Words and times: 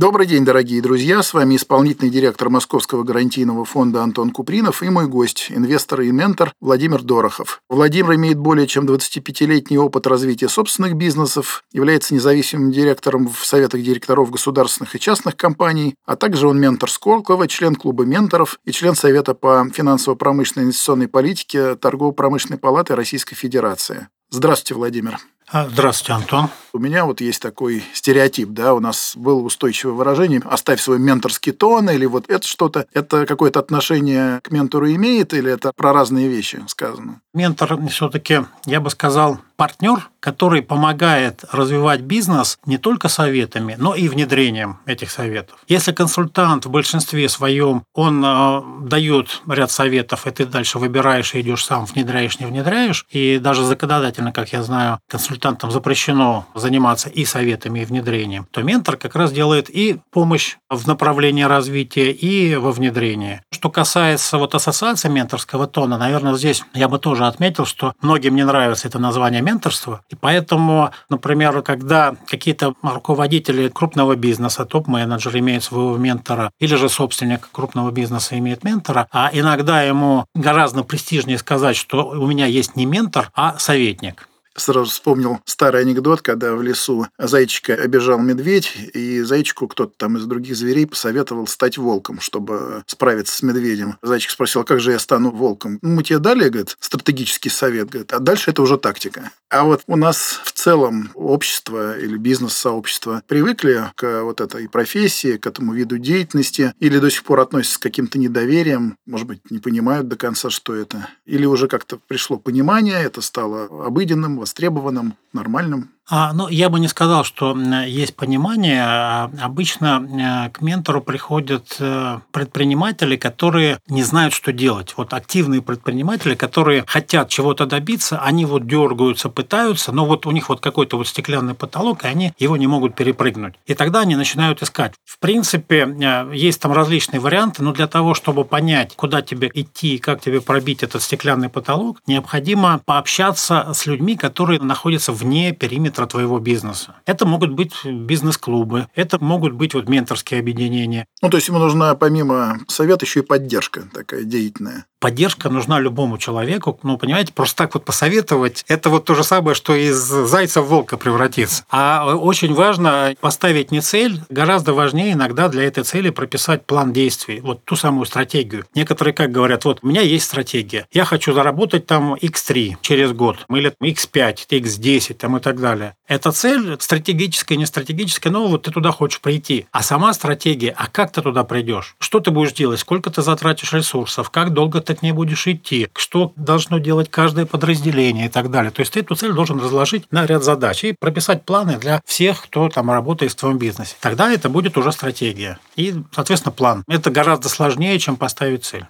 Добрый 0.00 0.26
день, 0.26 0.46
дорогие 0.46 0.80
друзья. 0.80 1.22
С 1.22 1.34
вами 1.34 1.56
исполнительный 1.56 2.10
директор 2.10 2.48
Московского 2.48 3.02
гарантийного 3.02 3.66
фонда 3.66 4.02
Антон 4.02 4.30
Купринов 4.30 4.82
и 4.82 4.88
мой 4.88 5.06
гость, 5.06 5.48
инвестор 5.50 6.00
и 6.00 6.10
ментор 6.10 6.54
Владимир 6.58 7.02
Дорохов. 7.02 7.60
Владимир 7.68 8.14
имеет 8.14 8.38
более 8.38 8.66
чем 8.66 8.86
25-летний 8.86 9.76
опыт 9.76 10.06
развития 10.06 10.48
собственных 10.48 10.94
бизнесов, 10.94 11.64
является 11.70 12.14
независимым 12.14 12.72
директором 12.72 13.28
в 13.28 13.44
советах 13.44 13.82
директоров 13.82 14.30
государственных 14.30 14.96
и 14.96 14.98
частных 14.98 15.36
компаний, 15.36 15.94
а 16.06 16.16
также 16.16 16.48
он 16.48 16.58
ментор 16.58 16.90
Сколково, 16.90 17.46
член 17.46 17.74
клуба 17.74 18.06
менторов 18.06 18.58
и 18.64 18.72
член 18.72 18.94
Совета 18.94 19.34
по 19.34 19.68
финансово-промышленной 19.70 20.64
инвестиционной 20.64 21.08
политике 21.08 21.74
Торгово-промышленной 21.74 22.56
палаты 22.56 22.96
Российской 22.96 23.34
Федерации. 23.34 24.08
Здравствуйте, 24.30 24.76
Владимир. 24.76 25.18
А, 25.52 25.68
здравствуйте, 25.68 26.12
Антон. 26.12 26.48
У 26.72 26.78
меня 26.78 27.04
вот 27.04 27.20
есть 27.20 27.42
такой 27.42 27.82
стереотип, 27.92 28.50
да, 28.50 28.72
у 28.72 28.78
нас 28.78 29.14
было 29.16 29.40
устойчивое 29.40 29.94
выражение 29.94 30.40
«оставь 30.44 30.80
свой 30.80 31.00
менторский 31.00 31.50
тон» 31.50 31.90
или 31.90 32.06
вот 32.06 32.30
это 32.30 32.46
что-то. 32.46 32.86
Это 32.94 33.26
какое-то 33.26 33.58
отношение 33.58 34.40
к 34.44 34.52
ментору 34.52 34.88
имеет 34.92 35.34
или 35.34 35.50
это 35.50 35.72
про 35.74 35.92
разные 35.92 36.28
вещи 36.28 36.62
сказано? 36.68 37.20
Ментор 37.32 37.78
все-таки, 37.88 38.40
я 38.66 38.80
бы 38.80 38.90
сказал, 38.90 39.38
партнер, 39.60 40.08
который 40.20 40.62
помогает 40.62 41.44
развивать 41.52 42.00
бизнес 42.00 42.58
не 42.64 42.78
только 42.78 43.08
советами, 43.08 43.76
но 43.78 43.94
и 43.94 44.08
внедрением 44.08 44.78
этих 44.86 45.10
советов. 45.10 45.58
Если 45.68 45.92
консультант 45.92 46.64
в 46.64 46.70
большинстве 46.70 47.28
своем, 47.28 47.84
он 47.94 48.24
э, 48.24 48.62
дает 48.88 49.42
ряд 49.46 49.70
советов, 49.70 50.26
и 50.26 50.30
ты 50.30 50.46
дальше 50.46 50.78
выбираешь 50.78 51.34
и 51.34 51.42
идешь 51.42 51.66
сам, 51.66 51.84
внедряешь, 51.84 52.40
не 52.40 52.46
внедряешь, 52.46 53.04
и 53.10 53.38
даже 53.38 53.64
законодательно, 53.64 54.32
как 54.32 54.52
я 54.52 54.62
знаю, 54.62 54.98
консультантам 55.06 55.70
запрещено 55.70 56.46
заниматься 56.54 57.10
и 57.10 57.26
советами, 57.26 57.80
и 57.80 57.84
внедрением, 57.84 58.46
то 58.50 58.62
ментор 58.62 58.96
как 58.96 59.14
раз 59.14 59.30
делает 59.30 59.68
и 59.68 60.00
помощь 60.10 60.56
в 60.70 60.86
направлении 60.86 61.42
развития, 61.44 62.12
и 62.12 62.56
во 62.56 62.72
внедрении. 62.72 63.42
Что 63.52 63.70
касается 63.70 64.38
вот 64.38 64.54
ассоциации 64.54 65.10
менторского 65.10 65.66
тона, 65.66 65.98
наверное, 65.98 66.34
здесь 66.34 66.64
я 66.72 66.88
бы 66.88 66.98
тоже 66.98 67.19
отметил, 67.28 67.66
что 67.66 67.94
многим 68.00 68.34
не 68.36 68.44
нравится 68.44 68.88
это 68.88 68.98
название 68.98 69.42
менторства, 69.42 70.02
и 70.10 70.14
поэтому, 70.14 70.90
например, 71.08 71.62
когда 71.62 72.14
какие-то 72.26 72.74
руководители 72.82 73.68
крупного 73.68 74.16
бизнеса, 74.16 74.64
топ-менеджер 74.64 75.36
имеет 75.38 75.62
своего 75.64 75.96
ментора, 75.96 76.50
или 76.58 76.74
же 76.74 76.88
собственник 76.88 77.48
крупного 77.52 77.90
бизнеса 77.90 78.38
имеет 78.38 78.64
ментора, 78.64 79.08
а 79.12 79.30
иногда 79.32 79.82
ему 79.82 80.26
гораздо 80.34 80.82
престижнее 80.82 81.38
сказать, 81.38 81.76
что 81.76 82.08
у 82.08 82.26
меня 82.26 82.46
есть 82.46 82.76
не 82.76 82.86
ментор, 82.86 83.30
а 83.34 83.58
советник 83.58 84.29
сразу 84.56 84.90
вспомнил 84.90 85.40
старый 85.44 85.82
анекдот, 85.82 86.22
когда 86.22 86.54
в 86.54 86.62
лесу 86.62 87.06
зайчика 87.18 87.74
обижал 87.74 88.18
медведь, 88.18 88.72
и 88.94 89.20
зайчику 89.22 89.68
кто-то 89.68 89.92
там 89.96 90.16
из 90.16 90.24
других 90.26 90.56
зверей 90.56 90.86
посоветовал 90.86 91.46
стать 91.46 91.78
волком, 91.78 92.20
чтобы 92.20 92.82
справиться 92.86 93.36
с 93.36 93.42
медведем. 93.42 93.96
Зайчик 94.02 94.30
спросил, 94.30 94.62
а 94.62 94.64
как 94.64 94.80
же 94.80 94.92
я 94.92 94.98
стану 94.98 95.30
волком? 95.30 95.78
Ну, 95.82 95.90
мы 95.90 96.02
тебе 96.02 96.18
дали, 96.18 96.48
говорит, 96.48 96.76
стратегический 96.80 97.50
совет, 97.50 97.90
говорит, 97.90 98.12
а 98.12 98.18
дальше 98.18 98.50
это 98.50 98.62
уже 98.62 98.78
тактика. 98.78 99.30
А 99.48 99.64
вот 99.64 99.82
у 99.86 99.96
нас 99.96 100.40
в 100.44 100.52
целом 100.52 101.10
общество 101.14 101.98
или 101.98 102.16
бизнес-сообщество 102.16 103.22
привыкли 103.26 103.90
к 103.96 104.22
вот 104.22 104.40
этой 104.40 104.68
профессии, 104.68 105.36
к 105.36 105.46
этому 105.46 105.74
виду 105.74 105.98
деятельности, 105.98 106.74
или 106.78 106.98
до 106.98 107.10
сих 107.10 107.24
пор 107.24 107.40
относятся 107.40 107.74
с 107.74 107.78
каким-то 107.78 108.18
недоверием, 108.18 108.96
может 109.06 109.26
быть, 109.26 109.50
не 109.50 109.58
понимают 109.58 110.08
до 110.08 110.16
конца, 110.16 110.50
что 110.50 110.74
это, 110.74 111.08
или 111.26 111.46
уже 111.46 111.68
как-то 111.68 111.98
пришло 112.06 112.36
понимание, 112.36 113.02
это 113.02 113.20
стало 113.20 113.86
обыденным, 113.86 114.39
востребованным, 114.40 115.14
нормальным. 115.32 115.90
А, 116.12 116.32
ну, 116.32 116.48
я 116.48 116.68
бы 116.70 116.80
не 116.80 116.88
сказал, 116.88 117.22
что 117.22 117.56
есть 117.86 118.16
понимание. 118.16 118.82
А, 118.84 119.30
обычно 119.40 120.48
э, 120.48 120.50
к 120.50 120.60
ментору 120.60 121.00
приходят 121.00 121.76
э, 121.78 122.18
предприниматели, 122.32 123.14
которые 123.16 123.78
не 123.88 124.02
знают, 124.02 124.34
что 124.34 124.52
делать. 124.52 124.94
Вот 124.96 125.14
активные 125.14 125.62
предприниматели, 125.62 126.34
которые 126.34 126.82
хотят 126.84 127.28
чего-то 127.28 127.64
добиться, 127.64 128.18
они 128.18 128.44
вот 128.44 128.66
дергаются, 128.66 129.28
пытаются, 129.28 129.92
но 129.92 130.04
вот 130.04 130.26
у 130.26 130.32
них 130.32 130.48
вот 130.48 130.60
какой-то 130.60 130.96
вот 130.96 131.06
стеклянный 131.06 131.54
потолок, 131.54 132.04
и 132.04 132.08
они 132.08 132.32
его 132.40 132.56
не 132.56 132.66
могут 132.66 132.96
перепрыгнуть. 132.96 133.54
И 133.66 133.74
тогда 133.74 134.00
они 134.00 134.16
начинают 134.16 134.64
искать. 134.64 134.94
В 135.04 135.20
принципе, 135.20 135.86
э, 135.86 136.32
есть 136.34 136.60
там 136.60 136.72
различные 136.72 137.20
варианты, 137.20 137.62
но 137.62 137.72
для 137.72 137.86
того, 137.86 138.14
чтобы 138.14 138.44
понять, 138.44 138.96
куда 138.96 139.22
тебе 139.22 139.48
идти 139.54 139.94
и 139.94 139.98
как 139.98 140.20
тебе 140.20 140.40
пробить 140.40 140.82
этот 140.82 141.02
стеклянный 141.02 141.50
потолок, 141.50 141.98
необходимо 142.08 142.80
пообщаться 142.84 143.68
с 143.72 143.86
людьми, 143.86 144.16
которые 144.16 144.60
находятся 144.60 145.12
вне 145.20 145.52
периметра 145.52 146.06
твоего 146.06 146.38
бизнеса. 146.38 146.96
Это 147.06 147.26
могут 147.26 147.52
быть 147.52 147.84
бизнес-клубы, 147.84 148.86
это 148.94 149.22
могут 149.22 149.52
быть 149.52 149.74
вот 149.74 149.88
менторские 149.88 150.40
объединения. 150.40 151.06
Ну, 151.22 151.28
то 151.28 151.36
есть 151.36 151.48
ему 151.48 151.58
нужна 151.58 151.94
помимо 151.94 152.58
совета 152.68 153.04
еще 153.04 153.20
и 153.20 153.22
поддержка 153.22 153.82
такая 153.92 154.24
деятельная. 154.24 154.86
Поддержка 155.00 155.48
нужна 155.48 155.80
любому 155.80 156.18
человеку. 156.18 156.78
Ну, 156.82 156.98
понимаете, 156.98 157.32
просто 157.32 157.56
так 157.56 157.74
вот 157.74 157.86
посоветовать, 157.86 158.64
это 158.68 158.90
вот 158.90 159.06
то 159.06 159.14
же 159.14 159.24
самое, 159.24 159.54
что 159.54 159.74
из 159.74 159.96
зайца 159.96 160.60
в 160.60 160.68
волка 160.68 160.98
превратиться. 160.98 161.64
А 161.70 162.14
очень 162.14 162.52
важно 162.52 163.14
поставить 163.20 163.70
не 163.70 163.80
цель, 163.80 164.20
гораздо 164.28 164.74
важнее 164.74 165.14
иногда 165.14 165.48
для 165.48 165.64
этой 165.64 165.84
цели 165.84 166.10
прописать 166.10 166.66
план 166.66 166.92
действий, 166.92 167.40
вот 167.40 167.64
ту 167.64 167.76
самую 167.76 168.04
стратегию. 168.04 168.66
Некоторые 168.74 169.14
как 169.14 169.32
говорят, 169.32 169.64
вот 169.64 169.78
у 169.82 169.86
меня 169.86 170.02
есть 170.02 170.26
стратегия, 170.26 170.86
я 170.92 171.04
хочу 171.06 171.32
заработать 171.32 171.86
там 171.86 172.14
X3 172.14 172.76
через 172.82 173.12
год, 173.12 173.46
или 173.48 173.72
X5, 173.82 174.48
X10 174.50 175.09
там 175.18 175.36
и 175.36 175.40
так 175.40 175.60
далее. 175.60 175.94
Эта 176.06 176.32
цель 176.32 176.76
стратегическая, 176.80 177.56
не 177.56 177.66
стратегическая, 177.66 178.30
но 178.30 178.46
вот 178.48 178.62
ты 178.62 178.70
туда 178.70 178.90
хочешь 178.90 179.20
прийти. 179.20 179.66
А 179.72 179.82
сама 179.82 180.12
стратегия, 180.12 180.74
а 180.76 180.86
как 180.86 181.12
ты 181.12 181.22
туда 181.22 181.44
придешь? 181.44 181.96
Что 181.98 182.20
ты 182.20 182.30
будешь 182.30 182.52
делать? 182.52 182.80
Сколько 182.80 183.10
ты 183.10 183.22
затратишь 183.22 183.72
ресурсов? 183.72 184.30
Как 184.30 184.52
долго 184.52 184.80
ты 184.80 184.94
к 184.94 185.02
ней 185.02 185.12
будешь 185.12 185.46
идти? 185.46 185.88
Что 185.96 186.32
должно 186.36 186.78
делать 186.78 187.10
каждое 187.10 187.46
подразделение 187.46 188.26
и 188.26 188.28
так 188.28 188.50
далее? 188.50 188.70
То 188.70 188.80
есть 188.80 188.92
ты 188.92 189.00
эту 189.00 189.14
цель 189.14 189.32
должен 189.32 189.60
разложить 189.60 190.10
на 190.10 190.26
ряд 190.26 190.44
задач 190.44 190.84
и 190.84 190.94
прописать 190.98 191.44
планы 191.44 191.78
для 191.78 192.00
всех, 192.04 192.42
кто 192.42 192.68
там 192.68 192.90
работает 192.90 193.32
в 193.32 193.36
твоем 193.36 193.58
бизнесе. 193.58 193.96
Тогда 194.00 194.32
это 194.32 194.48
будет 194.48 194.76
уже 194.76 194.92
стратегия. 194.92 195.58
И, 195.76 195.94
соответственно, 196.12 196.52
план. 196.52 196.84
Это 196.88 197.10
гораздо 197.10 197.48
сложнее, 197.48 197.98
чем 197.98 198.16
поставить 198.16 198.64
цель. 198.64 198.86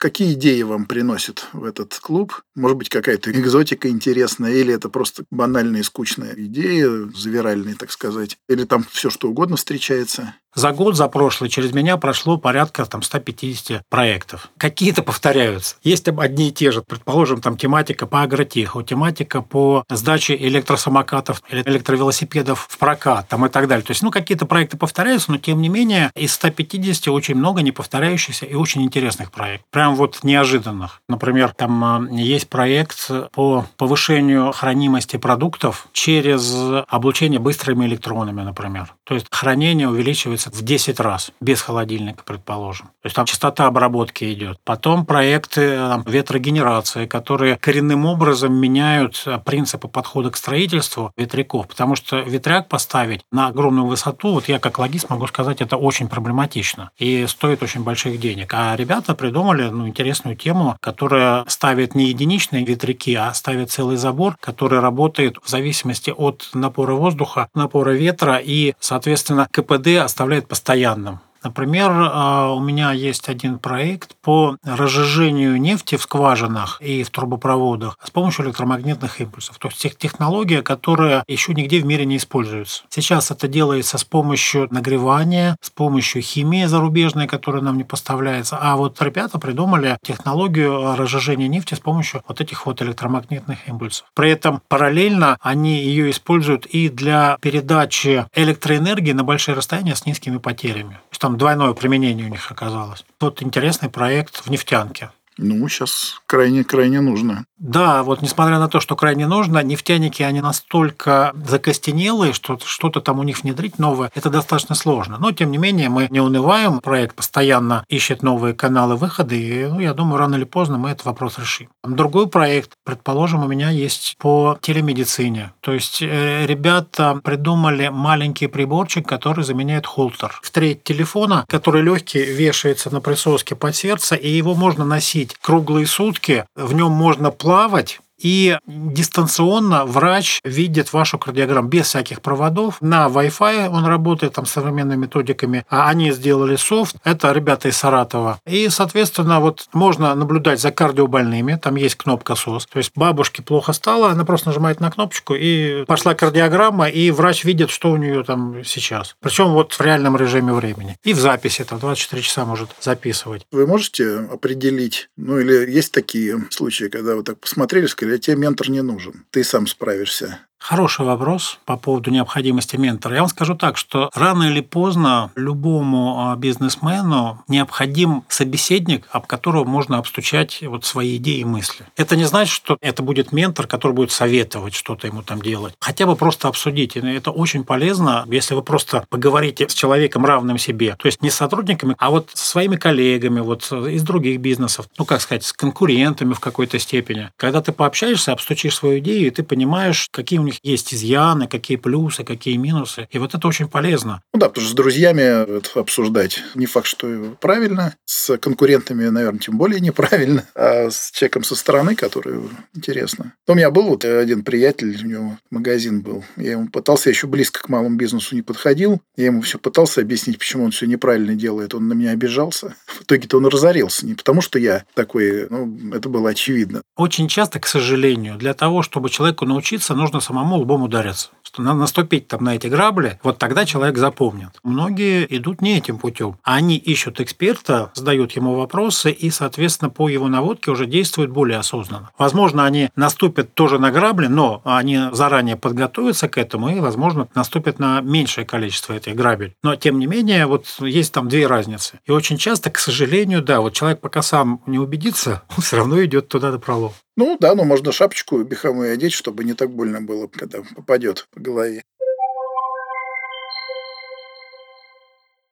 Какие 0.00 0.32
идеи 0.32 0.62
вам 0.62 0.86
приносит 0.86 1.46
в 1.52 1.62
этот 1.62 1.98
клуб? 1.98 2.40
Может 2.56 2.78
быть, 2.78 2.88
какая-то 2.88 3.30
экзотика 3.32 3.90
интересная, 3.90 4.52
или 4.52 4.72
это 4.72 4.88
просто 4.88 5.24
банальные 5.30 5.84
скучные 5.84 6.32
идеи, 6.46 6.86
завиральные, 7.14 7.74
так 7.74 7.90
сказать, 7.90 8.38
или 8.48 8.64
там 8.64 8.82
все 8.90 9.10
что 9.10 9.28
угодно 9.28 9.56
встречается? 9.56 10.36
За 10.54 10.72
год, 10.72 10.96
за 10.96 11.06
прошлый, 11.06 11.48
через 11.48 11.72
меня 11.72 11.96
прошло 11.96 12.36
порядка 12.36 12.84
там, 12.84 13.02
150 13.02 13.82
проектов. 13.88 14.50
Какие-то 14.56 15.02
повторяются. 15.02 15.76
Есть 15.82 16.08
одни 16.08 16.48
и 16.48 16.52
те 16.52 16.72
же. 16.72 16.82
Предположим, 16.82 17.40
там 17.40 17.56
тематика 17.56 18.06
по 18.06 18.22
агротеху, 18.22 18.82
тематика 18.82 19.42
по 19.42 19.84
сдаче 19.88 20.34
электросамокатов 20.34 21.42
или 21.50 21.62
электровелосипедов 21.64 22.66
в 22.68 22.78
прокат 22.78 23.28
там, 23.28 23.46
и 23.46 23.48
так 23.48 23.68
далее. 23.68 23.84
То 23.84 23.92
есть, 23.92 24.02
ну, 24.02 24.10
какие-то 24.10 24.44
проекты 24.44 24.76
повторяются, 24.76 25.30
но 25.30 25.38
тем 25.38 25.62
не 25.62 25.68
менее 25.68 26.10
из 26.16 26.32
150 26.32 27.08
очень 27.08 27.36
много 27.36 27.62
неповторяющихся 27.62 28.44
и 28.44 28.54
очень 28.54 28.82
интересных 28.82 29.30
проектов. 29.30 29.68
Прям 29.70 29.89
вот 29.94 30.20
неожиданных. 30.22 31.02
Например, 31.08 31.52
там 31.52 31.84
а, 31.84 32.06
есть 32.10 32.48
проект 32.48 33.10
по 33.32 33.66
повышению 33.76 34.52
хранимости 34.52 35.16
продуктов 35.16 35.88
через 35.92 36.54
облучение 36.88 37.40
быстрыми 37.40 37.86
электронами, 37.86 38.42
например. 38.42 38.94
То 39.04 39.14
есть 39.14 39.26
хранение 39.30 39.88
увеличивается 39.88 40.50
в 40.50 40.62
10 40.62 41.00
раз, 41.00 41.32
без 41.40 41.60
холодильника, 41.62 42.22
предположим. 42.24 42.86
То 43.02 43.06
есть 43.06 43.16
там 43.16 43.26
частота 43.26 43.66
обработки 43.66 44.32
идет. 44.32 44.58
Потом 44.64 45.06
проекты 45.06 45.76
там, 45.76 46.02
ветрогенерации, 46.06 47.06
которые 47.06 47.56
коренным 47.56 48.06
образом 48.06 48.54
меняют 48.54 49.22
э, 49.26 49.38
принципы 49.38 49.88
подхода 49.88 50.30
к 50.30 50.36
строительству 50.36 51.12
ветряков, 51.16 51.68
потому 51.68 51.96
что 51.96 52.20
ветряк 52.20 52.68
поставить 52.68 53.22
на 53.32 53.48
огромную 53.48 53.86
высоту, 53.86 54.32
вот 54.32 54.48
я 54.48 54.58
как 54.58 54.78
логист 54.78 55.10
могу 55.10 55.26
сказать, 55.26 55.60
это 55.60 55.76
очень 55.76 56.08
проблематично 56.08 56.90
и 56.98 57.26
стоит 57.26 57.62
очень 57.62 57.82
больших 57.82 58.20
денег. 58.20 58.52
А 58.54 58.76
ребята 58.76 59.14
придумали 59.14 59.70
ну, 59.80 59.88
интересную 59.88 60.36
тему, 60.36 60.76
которая 60.80 61.44
ставит 61.48 61.94
не 61.94 62.08
единичные 62.08 62.64
ветряки, 62.64 63.14
а 63.14 63.32
ставит 63.34 63.70
целый 63.70 63.96
забор, 63.96 64.36
который 64.40 64.80
работает 64.80 65.38
в 65.42 65.48
зависимости 65.48 66.10
от 66.10 66.50
напора 66.54 66.94
воздуха, 66.94 67.48
напора 67.54 67.90
ветра 67.90 68.36
и, 68.36 68.74
соответственно, 68.80 69.48
КПД 69.50 69.98
оставляет 70.02 70.48
постоянным. 70.48 71.20
Например, 71.42 71.90
а, 71.92 72.52
у 72.52 72.60
меня 72.60 72.92
есть 72.92 73.28
один 73.28 73.58
проект 73.58 74.16
по 74.22 74.56
разжижению 74.64 75.60
нефти 75.60 75.96
в 75.96 76.02
скважинах 76.02 76.78
и 76.80 77.02
в 77.02 77.10
трубопроводах 77.10 77.98
с 78.02 78.10
помощью 78.10 78.46
электромагнитных 78.46 79.20
импульсов. 79.20 79.58
То 79.58 79.68
есть 79.68 79.98
технология, 79.98 80.62
которая 80.62 81.24
еще 81.26 81.54
нигде 81.54 81.80
в 81.80 81.86
мире 81.86 82.04
не 82.04 82.18
используется. 82.18 82.82
Сейчас 82.88 83.30
это 83.30 83.48
делается 83.48 83.98
с 83.98 84.04
помощью 84.04 84.68
нагревания, 84.70 85.56
с 85.60 85.70
помощью 85.70 86.22
химии 86.22 86.64
зарубежной, 86.66 87.26
которая 87.26 87.62
нам 87.62 87.76
не 87.76 87.84
поставляется. 87.84 88.58
А 88.60 88.76
вот 88.76 89.00
ребята 89.00 89.38
придумали 89.38 89.98
технологию 90.02 90.96
разжижения 90.96 91.48
нефти 91.48 91.74
с 91.74 91.80
помощью 91.80 92.22
вот 92.28 92.40
этих 92.40 92.66
вот 92.66 92.82
электромагнитных 92.82 93.68
импульсов. 93.68 94.06
При 94.14 94.30
этом 94.30 94.60
параллельно 94.68 95.38
они 95.40 95.82
ее 95.82 96.10
используют 96.10 96.66
и 96.66 96.88
для 96.88 97.38
передачи 97.40 98.26
электроэнергии 98.34 99.12
на 99.12 99.24
большие 99.24 99.54
расстояния 99.54 99.94
с 99.94 100.06
низкими 100.06 100.38
потерями. 100.38 100.94
То 100.94 101.12
есть 101.12 101.24
там 101.30 101.38
двойное 101.38 101.74
применение 101.74 102.26
у 102.26 102.28
них 102.28 102.50
оказалось. 102.50 103.04
Вот 103.20 103.40
интересный 103.42 103.88
проект 103.88 104.44
в 104.44 104.50
нефтянке. 104.50 105.10
Ну, 105.42 105.66
сейчас 105.68 106.20
крайне-крайне 106.26 107.00
нужно. 107.00 107.46
Да, 107.56 108.02
вот 108.02 108.20
несмотря 108.20 108.58
на 108.58 108.68
то, 108.68 108.80
что 108.80 108.94
крайне 108.94 109.26
нужно, 109.26 109.62
нефтяники, 109.62 110.22
они 110.22 110.40
настолько 110.40 111.32
закостенелые, 111.46 112.32
что 112.34 112.58
что-то 112.62 113.00
там 113.00 113.18
у 113.18 113.22
них 113.22 113.42
внедрить 113.42 113.78
новое, 113.78 114.10
это 114.14 114.28
достаточно 114.28 114.74
сложно. 114.74 115.16
Но, 115.18 115.32
тем 115.32 115.50
не 115.50 115.58
менее, 115.58 115.88
мы 115.88 116.08
не 116.10 116.20
унываем, 116.20 116.80
проект 116.80 117.16
постоянно 117.16 117.84
ищет 117.88 118.22
новые 118.22 118.54
каналы 118.54 118.96
выхода, 118.96 119.34
и, 119.34 119.66
ну, 119.66 119.80
я 119.80 119.94
думаю, 119.94 120.18
рано 120.18 120.36
или 120.36 120.44
поздно 120.44 120.76
мы 120.76 120.90
этот 120.90 121.06
вопрос 121.06 121.38
решим. 121.38 121.68
Другой 121.84 122.28
проект, 122.28 122.72
предположим, 122.84 123.42
у 123.42 123.48
меня 123.48 123.70
есть 123.70 124.16
по 124.18 124.58
телемедицине. 124.60 125.52
То 125.60 125.72
есть 125.72 126.02
э, 126.02 126.46
ребята 126.46 127.20
придумали 127.24 127.88
маленький 127.88 128.46
приборчик, 128.46 129.08
который 129.08 129.44
заменяет 129.44 129.86
холтер. 129.86 130.38
В 130.42 130.50
треть 130.50 130.84
телефона, 130.84 131.46
который 131.48 131.82
легкий, 131.82 132.22
вешается 132.22 132.90
на 132.90 133.00
присоске 133.00 133.54
под 133.54 133.74
сердце, 133.74 134.14
и 134.14 134.28
его 134.28 134.54
можно 134.54 134.84
носить 134.84 135.29
круглые 135.40 135.86
сутки, 135.86 136.44
в 136.54 136.72
нем 136.72 136.92
можно 136.92 137.30
плавать, 137.30 138.00
и 138.20 138.58
дистанционно 138.66 139.84
врач 139.84 140.40
видит 140.44 140.92
вашу 140.92 141.18
кардиограмму 141.18 141.68
без 141.68 141.86
всяких 141.86 142.20
проводов. 142.20 142.76
На 142.80 143.06
Wi-Fi 143.08 143.68
он 143.68 143.86
работает 143.86 144.34
там 144.34 144.46
современными 144.46 145.00
методиками. 145.00 145.64
А 145.68 145.88
они 145.88 146.12
сделали 146.12 146.56
софт. 146.56 146.96
Это 147.04 147.32
ребята 147.32 147.68
из 147.68 147.76
Саратова. 147.76 148.40
И, 148.46 148.68
соответственно, 148.68 149.40
вот 149.40 149.68
можно 149.72 150.14
наблюдать 150.14 150.60
за 150.60 150.70
кардиобольными. 150.70 151.58
Там 151.60 151.76
есть 151.76 151.96
кнопка 151.96 152.34
СОС. 152.34 152.66
То 152.66 152.78
есть 152.78 152.92
бабушке 152.94 153.42
плохо 153.42 153.72
стало, 153.72 154.10
она 154.10 154.24
просто 154.24 154.48
нажимает 154.48 154.80
на 154.80 154.90
кнопочку, 154.90 155.34
и 155.34 155.84
пошла 155.86 156.14
кардиограмма, 156.14 156.88
и 156.88 157.10
врач 157.10 157.44
видит, 157.44 157.70
что 157.70 157.90
у 157.90 157.96
нее 157.96 158.22
там 158.24 158.62
сейчас. 158.64 159.16
Причем 159.20 159.52
вот 159.52 159.72
в 159.72 159.80
реальном 159.80 160.16
режиме 160.16 160.52
времени. 160.52 160.96
И 161.04 161.14
в 161.14 161.18
записи, 161.18 161.64
там 161.64 161.78
24 161.78 162.22
часа 162.22 162.44
может 162.44 162.70
записывать. 162.80 163.42
Вы 163.50 163.66
можете 163.66 164.18
определить, 164.30 165.08
ну 165.16 165.38
или 165.38 165.70
есть 165.70 165.92
такие 165.92 166.46
случаи, 166.50 166.84
когда 166.84 167.16
вы 167.16 167.22
так 167.22 167.38
посмотрели, 167.38 167.86
сказали, 167.86 168.09
тебе 168.18 168.36
ментор 168.36 168.70
не 168.70 168.82
нужен? 168.82 169.26
Ты 169.30 169.44
сам 169.44 169.66
справишься. 169.66 170.40
Хороший 170.60 171.06
вопрос 171.06 171.58
по 171.64 171.78
поводу 171.78 172.10
необходимости 172.10 172.76
ментора. 172.76 173.14
Я 173.14 173.22
вам 173.22 173.30
скажу 173.30 173.54
так, 173.54 173.78
что 173.78 174.10
рано 174.14 174.44
или 174.44 174.60
поздно 174.60 175.32
любому 175.34 176.28
а, 176.30 176.36
бизнесмену 176.36 177.42
необходим 177.48 178.24
собеседник, 178.28 179.08
об 179.10 179.26
которого 179.26 179.64
можно 179.64 179.96
обстучать 179.96 180.62
вот 180.62 180.84
свои 180.84 181.16
идеи 181.16 181.38
и 181.38 181.44
мысли. 181.44 181.86
Это 181.96 182.14
не 182.14 182.24
значит, 182.24 182.54
что 182.54 182.76
это 182.82 183.02
будет 183.02 183.32
ментор, 183.32 183.66
который 183.66 183.92
будет 183.92 184.12
советовать 184.12 184.74
что-то 184.74 185.06
ему 185.06 185.22
там 185.22 185.40
делать. 185.40 185.74
Хотя 185.80 186.04
бы 186.04 186.14
просто 186.14 186.48
обсудить. 186.48 186.94
Это 186.94 187.30
очень 187.30 187.64
полезно, 187.64 188.24
если 188.28 188.54
вы 188.54 188.62
просто 188.62 189.06
поговорите 189.08 189.66
с 189.66 189.72
человеком 189.72 190.26
равным 190.26 190.58
себе. 190.58 190.94
То 190.98 191.06
есть 191.06 191.22
не 191.22 191.30
с 191.30 191.36
сотрудниками, 191.36 191.96
а 191.98 192.10
вот 192.10 192.30
со 192.34 192.46
своими 192.46 192.76
коллегами, 192.76 193.40
вот 193.40 193.72
из 193.72 194.02
других 194.02 194.40
бизнесов. 194.40 194.88
Ну, 194.98 195.06
как 195.06 195.22
сказать, 195.22 195.42
с 195.42 195.54
конкурентами 195.54 196.34
в 196.34 196.40
какой-то 196.40 196.78
степени. 196.78 197.30
Когда 197.38 197.62
ты 197.62 197.72
пообщаешься, 197.72 198.32
обстучишь 198.32 198.76
свою 198.76 198.98
идею, 198.98 199.26
и 199.26 199.30
ты 199.30 199.42
понимаешь, 199.42 200.08
какие 200.12 200.38
у 200.38 200.49
них 200.50 200.58
есть 200.62 200.94
изъяны, 200.94 201.46
какие 201.46 201.76
плюсы, 201.76 202.24
какие 202.24 202.56
минусы. 202.56 203.08
И 203.10 203.18
вот 203.18 203.34
это 203.34 203.46
очень 203.48 203.68
полезно. 203.68 204.22
Ну 204.32 204.40
да, 204.40 204.48
потому 204.48 204.64
что 204.64 204.72
с 204.72 204.76
друзьями 204.76 205.20
это 205.58 205.80
обсуждать 205.80 206.42
не 206.54 206.66
факт, 206.66 206.86
что 206.86 207.36
правильно. 207.40 207.94
С 208.04 208.36
конкурентами, 208.38 209.08
наверное, 209.08 209.40
тем 209.40 209.56
более 209.56 209.80
неправильно. 209.80 210.46
А 210.54 210.90
с 210.90 211.10
человеком 211.12 211.44
со 211.44 211.54
стороны, 211.54 211.94
который 211.94 212.40
интересно. 212.74 213.32
У 213.46 213.54
меня 213.54 213.70
был 213.70 213.84
вот 213.84 214.04
один 214.04 214.42
приятель, 214.44 214.98
у 215.02 215.06
него 215.06 215.38
магазин 215.50 216.00
был. 216.00 216.24
Я 216.36 216.52
ему 216.52 216.68
пытался, 216.68 217.08
я 217.08 217.14
еще 217.14 217.26
близко 217.26 217.62
к 217.62 217.68
малому 217.68 217.96
бизнесу 217.96 218.34
не 218.34 218.42
подходил. 218.42 219.00
Я 219.16 219.26
ему 219.26 219.42
все 219.42 219.58
пытался 219.58 220.00
объяснить, 220.00 220.38
почему 220.38 220.64
он 220.64 220.70
все 220.70 220.86
неправильно 220.86 221.34
делает. 221.34 221.74
Он 221.74 221.88
на 221.88 221.94
меня 221.94 222.10
обижался. 222.10 222.74
В 222.86 223.02
итоге-то 223.02 223.38
он 223.38 223.46
разорился. 223.46 224.06
Не 224.06 224.14
потому, 224.14 224.40
что 224.40 224.58
я 224.58 224.84
такой, 224.94 225.46
ну, 225.48 225.94
это 225.94 226.08
было 226.08 226.30
очевидно. 226.30 226.82
Очень 226.96 227.28
часто, 227.28 227.60
к 227.60 227.66
сожалению, 227.66 228.36
для 228.36 228.54
того, 228.54 228.82
чтобы 228.82 229.10
человеку 229.10 229.46
научиться, 229.46 229.94
нужно 229.94 230.20
самому 230.20 230.39
самому 230.40 230.56
лбом 230.56 230.82
удариться. 230.82 231.28
Что 231.42 231.62
надо 231.62 231.80
наступить 231.80 232.28
там 232.28 232.44
на 232.44 232.54
эти 232.54 232.68
грабли, 232.68 233.18
вот 233.22 233.38
тогда 233.38 233.66
человек 233.66 233.98
запомнит. 233.98 234.50
Многие 234.62 235.26
идут 235.36 235.60
не 235.60 235.76
этим 235.76 235.98
путем. 235.98 236.36
Они 236.44 236.76
ищут 236.76 237.20
эксперта, 237.20 237.90
задают 237.94 238.32
ему 238.32 238.54
вопросы 238.54 239.10
и, 239.10 239.30
соответственно, 239.30 239.90
по 239.90 240.08
его 240.08 240.28
наводке 240.28 240.70
уже 240.70 240.86
действуют 240.86 241.30
более 241.30 241.58
осознанно. 241.58 242.10
Возможно, 242.16 242.64
они 242.64 242.88
наступят 242.96 243.52
тоже 243.54 243.78
на 243.78 243.90
грабли, 243.90 244.28
но 244.28 244.62
они 244.64 244.98
заранее 245.12 245.56
подготовятся 245.56 246.28
к 246.28 246.38
этому 246.38 246.70
и, 246.70 246.80
возможно, 246.80 247.28
наступят 247.34 247.78
на 247.78 248.00
меньшее 248.00 248.46
количество 248.46 248.94
этих 248.94 249.14
грабель. 249.14 249.54
Но, 249.62 249.76
тем 249.76 249.98
не 249.98 250.06
менее, 250.06 250.46
вот 250.46 250.66
есть 250.78 251.12
там 251.12 251.28
две 251.28 251.46
разницы. 251.46 251.98
И 252.06 252.12
очень 252.12 252.38
часто, 252.38 252.70
к 252.70 252.78
сожалению, 252.78 253.42
да, 253.42 253.60
вот 253.60 253.74
человек 253.74 254.00
пока 254.00 254.22
сам 254.22 254.62
не 254.66 254.78
убедится, 254.78 255.42
он 255.56 255.62
все 255.62 255.76
равно 255.76 256.02
идет 256.04 256.28
туда 256.28 256.52
до 256.52 256.58
пролом. 256.58 256.92
Ну 257.16 257.36
да, 257.38 257.54
но 257.54 257.64
можно 257.64 257.92
шапочку 257.92 258.42
беховую 258.42 258.92
одеть, 258.92 259.12
чтобы 259.12 259.44
не 259.44 259.54
так 259.54 259.70
больно 259.70 260.00
было, 260.00 260.26
когда 260.26 260.62
попадет 260.62 261.28
по 261.32 261.40
голове. 261.40 261.82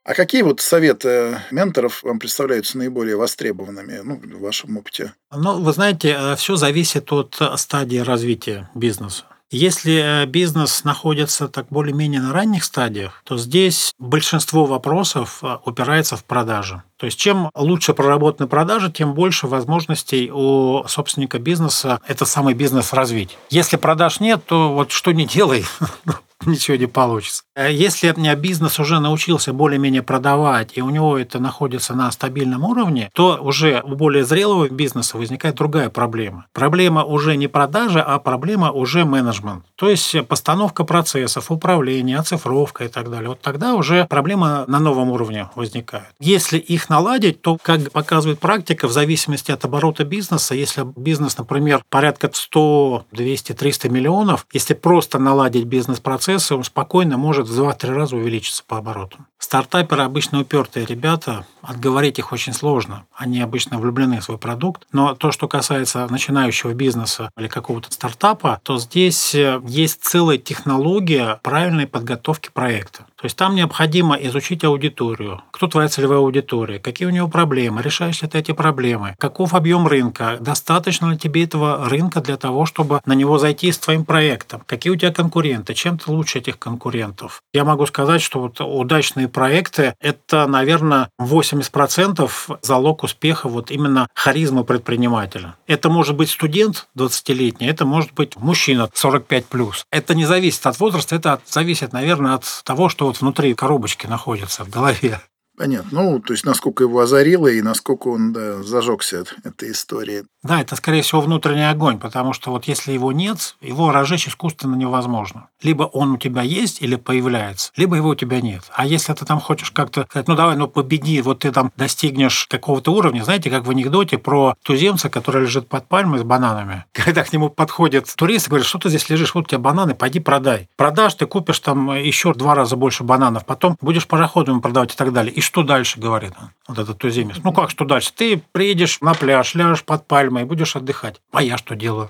А 0.05 0.15
какие 0.15 0.41
вот 0.41 0.61
советы 0.63 1.39
менторов 1.51 2.03
вам 2.03 2.19
представляются 2.19 2.79
наиболее 2.79 3.17
востребованными 3.17 4.01
ну, 4.03 4.17
в 4.17 4.41
вашем 4.41 4.79
опыте? 4.79 5.13
Ну, 5.31 5.61
вы 5.61 5.71
знаете, 5.75 6.17
э, 6.19 6.37
все 6.37 6.57
зависит 6.57 7.13
от 7.13 7.39
стадии 7.57 7.99
развития 7.99 8.71
бизнеса. 8.75 9.25
Если 9.51 10.23
э, 10.23 10.27
бизнес 10.27 10.85
находится 10.85 11.49
так 11.49 11.69
более-менее 11.71 12.21
на 12.21 12.35
ранних 12.35 12.65
стадиях, 12.65 13.23
то 13.25 13.39
здесь 13.39 13.95
большинство 13.99 14.67
вопросов 14.67 15.39
э, 15.43 15.57
упирается 15.65 16.17
в 16.17 16.25
продажи. 16.25 16.83
То 16.99 17.07
есть 17.07 17.19
чем 17.19 17.51
лучше 17.55 17.95
проработаны 17.95 18.47
продажи, 18.47 18.93
тем 18.93 19.15
больше 19.15 19.47
возможностей 19.47 20.31
у 20.31 20.85
собственника 20.87 21.39
бизнеса 21.39 22.01
этот 22.07 22.29
самый 22.29 22.53
бизнес 22.53 22.93
развить. 22.93 23.39
Если 23.49 23.79
продаж 23.79 24.21
нет, 24.21 24.45
то 24.45 24.75
вот 24.75 24.91
что 24.91 25.13
не 25.13 25.25
делай, 25.25 25.65
ничего 26.47 26.77
не 26.77 26.87
получится. 26.87 27.43
Э, 27.55 27.73
если 27.73 28.09
бизнес 28.35 28.79
уже 28.79 29.01
научился 29.01 29.53
более-менее 29.53 30.03
продавать, 30.03 30.73
и 30.77 30.83
у 30.83 30.91
него 30.91 31.19
это 31.19 31.39
находится 31.39 31.95
на 31.95 32.11
стабильном 32.11 32.65
уровне, 32.65 33.11
то 33.15 33.39
уже 33.41 33.83
у 33.85 33.95
более 33.95 34.25
зрелого 34.25 34.69
бизнеса 34.69 35.19
возникает 35.19 35.57
другая 35.57 35.91
проблема. 35.91 36.47
Проблема 36.53 37.05
уже 37.05 37.37
не 37.37 37.49
продажи, 37.49 38.01
а 38.01 38.19
проблема 38.19 38.71
уже 38.71 39.05
менеджмент. 39.05 39.65
То 39.77 39.89
есть 39.89 40.27
постановка 40.29 40.85
процессов, 40.85 41.51
управление, 41.51 42.19
оцифровка 42.19 42.85
и 42.85 42.89
так 42.89 43.11
далее. 43.11 43.31
Вот 43.31 43.41
тогда 43.41 43.75
уже 43.75 44.07
проблема 44.07 44.65
на 44.67 44.79
новом 44.79 45.11
уровне 45.11 45.51
возникает. 45.55 46.07
Если 46.21 46.59
их 46.59 46.89
наладить, 46.89 47.43
то, 47.43 47.59
как 47.61 47.91
показывает 47.91 48.39
практика, 48.39 48.89
в 48.89 48.93
зависимости 48.93 49.51
от 49.51 49.65
оборота 49.65 50.05
бизнеса, 50.05 50.55
если 50.55 50.85
бизнес, 50.97 51.37
например, 51.39 51.83
порядка 51.89 52.31
100, 52.33 53.07
200, 53.13 53.53
300 53.53 53.89
миллионов, 53.89 54.47
если 54.53 54.75
просто 54.75 55.19
наладить 55.19 55.65
бизнес-процесс, 55.65 56.28
процесса 56.29 56.57
он 56.57 56.65
спокойно 56.65 57.17
может 57.17 57.49
в 57.49 57.59
2-3 57.59 57.95
раза 57.95 58.17
увеличиться 58.17 58.63
по 58.67 58.77
оборотам. 58.77 59.27
Стартаперы 59.39 60.03
обычно 60.03 60.41
упертые 60.41 60.85
ребята, 60.85 61.47
отговорить 61.63 62.19
их 62.19 62.33
очень 62.33 62.53
сложно. 62.53 63.05
Они 63.15 63.41
обычно 63.41 63.79
влюблены 63.79 64.21
в 64.21 64.25
свой 64.25 64.37
продукт. 64.37 64.83
Но 64.93 65.15
то, 65.15 65.31
что 65.33 65.49
касается 65.49 66.07
начинающего 66.11 66.75
бизнеса 66.75 67.31
или 67.39 67.49
какого-то 67.49 67.93
стартапа, 67.93 68.61
то 68.63 68.79
здесь 68.79 69.35
э, 69.35 69.61
есть 69.65 70.03
целая 70.03 70.39
технология 70.39 71.39
правильной 71.43 71.87
подготовки 71.87 72.51
проекта. 72.53 73.07
То 73.19 73.25
есть 73.25 73.37
там 73.37 73.57
необходимо 73.57 74.15
изучить 74.17 74.63
аудиторию, 74.65 75.43
кто 75.51 75.67
твоя 75.67 75.89
целевая 75.89 76.21
аудитория, 76.21 76.79
какие 76.79 77.09
у 77.09 77.11
него 77.11 77.27
проблемы, 77.27 77.83
решаешь 77.83 78.23
ли 78.23 78.29
ты 78.29 78.39
эти 78.39 78.53
проблемы, 78.53 79.17
каков 79.19 79.55
объем 79.55 79.89
рынка, 79.89 80.37
достаточно 80.41 81.11
ли 81.11 81.19
тебе 81.19 81.45
этого 81.45 81.89
рынка 81.89 82.21
для 82.21 82.37
того, 82.37 82.65
чтобы 82.65 83.01
на 83.07 83.15
него 83.15 83.39
зайти 83.39 83.73
с 83.73 83.79
твоим 83.79 84.05
проектом, 84.05 84.63
какие 84.67 84.93
у 84.93 84.97
тебя 84.97 85.13
конкуренты, 85.13 85.75
чем 85.75 85.99
ты 85.99 86.13
лучше 86.19 86.39
этих 86.41 86.59
конкурентов. 86.59 87.41
Я 87.55 87.65
могу 87.65 87.87
сказать, 87.87 88.21
что 88.21 88.41
вот 88.41 88.61
удачные 88.61 89.29
проекты– 89.29 89.95
это, 90.01 90.47
наверное, 90.47 91.11
80% 91.21 92.59
залог 92.61 93.05
успеха 93.05 93.49
вот 93.49 93.71
именно 93.71 94.09
харизма 94.15 94.65
предпринимателя. 94.65 95.55
Это 95.69 95.89
может 95.89 96.17
быть 96.17 96.31
студент 96.31 96.89
20-летний, 96.97 97.69
это 97.69 97.87
может 97.87 98.13
быть 98.15 98.37
мужчина 98.37 98.91
45+. 98.93 99.73
Это 99.93 100.15
не 100.15 100.27
зависит 100.27 100.67
от 100.67 100.81
возраста, 100.81 101.15
это 101.15 101.41
зависит, 101.47 101.93
наверное, 101.93 102.35
от 102.35 102.45
того, 102.65 102.89
что 102.89 103.07
вот 103.07 103.21
внутри 103.21 103.55
коробочки 103.55 104.07
находится 104.07 104.65
в 104.65 104.71
голове. 104.71 105.21
Понятно. 105.59 106.03
Ну, 106.03 106.21
то 106.21 106.33
есть, 106.33 106.47
насколько 106.47 106.85
его 106.85 107.01
озарило 107.01 107.49
и 107.49 107.61
насколько 107.61 108.09
он 108.09 108.33
да, 108.33 108.63
зажегся 108.63 109.23
от 109.23 109.35
этой 109.45 109.73
истории. 109.73 110.25
Да, 110.45 110.61
это, 110.61 110.77
скорее 110.77 111.03
всего, 111.03 111.21
внутренний 111.21 111.69
огонь, 111.69 111.99
потому 111.99 112.33
что 112.33 112.53
вот 112.53 112.67
если 112.67 112.93
его 112.93 113.11
нет, 113.11 113.57
его 113.61 113.91
разжечь 113.91 114.29
искусственно 114.29 114.77
невозможно. 114.77 115.49
Либо 115.61 115.83
он 115.83 116.13
у 116.13 116.17
тебя 116.17 116.43
есть 116.43 116.81
или 116.81 116.95
появляется, 116.95 117.73
либо 117.77 117.97
его 117.97 118.11
у 118.11 118.15
тебя 118.15 118.41
нет. 118.41 118.63
А 118.73 118.87
если 118.87 119.13
ты 119.15 119.25
там 119.25 119.41
хочешь 119.41 119.73
как-то 119.73 120.07
сказать, 120.09 120.29
ну 120.29 120.37
давай, 120.37 120.57
ну 120.57 120.69
победи, 120.69 121.21
вот 121.23 121.41
ты 121.41 121.51
там 121.51 121.73
достигнешь 121.77 122.47
какого-то 122.49 122.93
уровня, 122.93 123.25
знаете, 123.25 123.51
как 123.51 123.67
в 123.67 123.71
анекдоте 123.71 124.17
про 124.17 124.55
туземца, 124.63 125.11
который 125.11 125.43
лежит 125.43 125.69
под 125.69 125.89
пальмой 125.89 126.21
с 126.21 126.23
бананами. 126.23 126.85
Когда 126.93 127.25
к 127.25 127.33
нему 127.33 127.49
подходит 127.51 128.07
турист 128.15 128.47
и 128.47 128.51
говорит, 128.51 128.67
что 128.67 128.79
ты 128.79 128.91
здесь 128.91 129.11
лежишь, 129.11 129.35
вот 129.35 129.47
у 129.47 129.49
тебя 129.49 129.59
бананы, 129.59 129.97
пойди 129.97 130.21
продай. 130.21 130.69
Продашь, 130.77 131.15
ты 131.15 131.27
купишь 131.27 131.59
там 131.59 131.97
еще 131.97 132.33
два 132.33 132.55
раза 132.55 132.77
больше 132.77 133.03
бананов, 133.03 133.45
потом 133.45 133.77
будешь 133.81 134.07
пароходами 134.07 134.61
продавать 134.61 134.95
и 134.95 134.97
так 134.97 135.13
далее. 135.13 135.35
И 135.35 135.41
что 135.49 135.63
дальше, 135.63 135.99
говорит 135.99 136.35
он, 136.39 136.51
вот 136.69 136.79
этот 136.79 136.99
туземец. 136.99 137.37
Ну 137.43 137.53
как, 137.53 137.71
что 137.71 137.87
дальше? 137.87 138.13
Ты 138.15 138.43
приедешь 138.53 139.01
на 139.01 139.15
пляж, 139.15 139.55
ляжешь 139.55 139.83
под 139.83 140.07
пальмой 140.07 140.43
и 140.43 140.45
будешь 140.45 140.77
отдыхать. 140.77 141.21
А 141.33 141.43
я 141.43 141.57
что 141.57 141.75
делаю? 141.75 142.09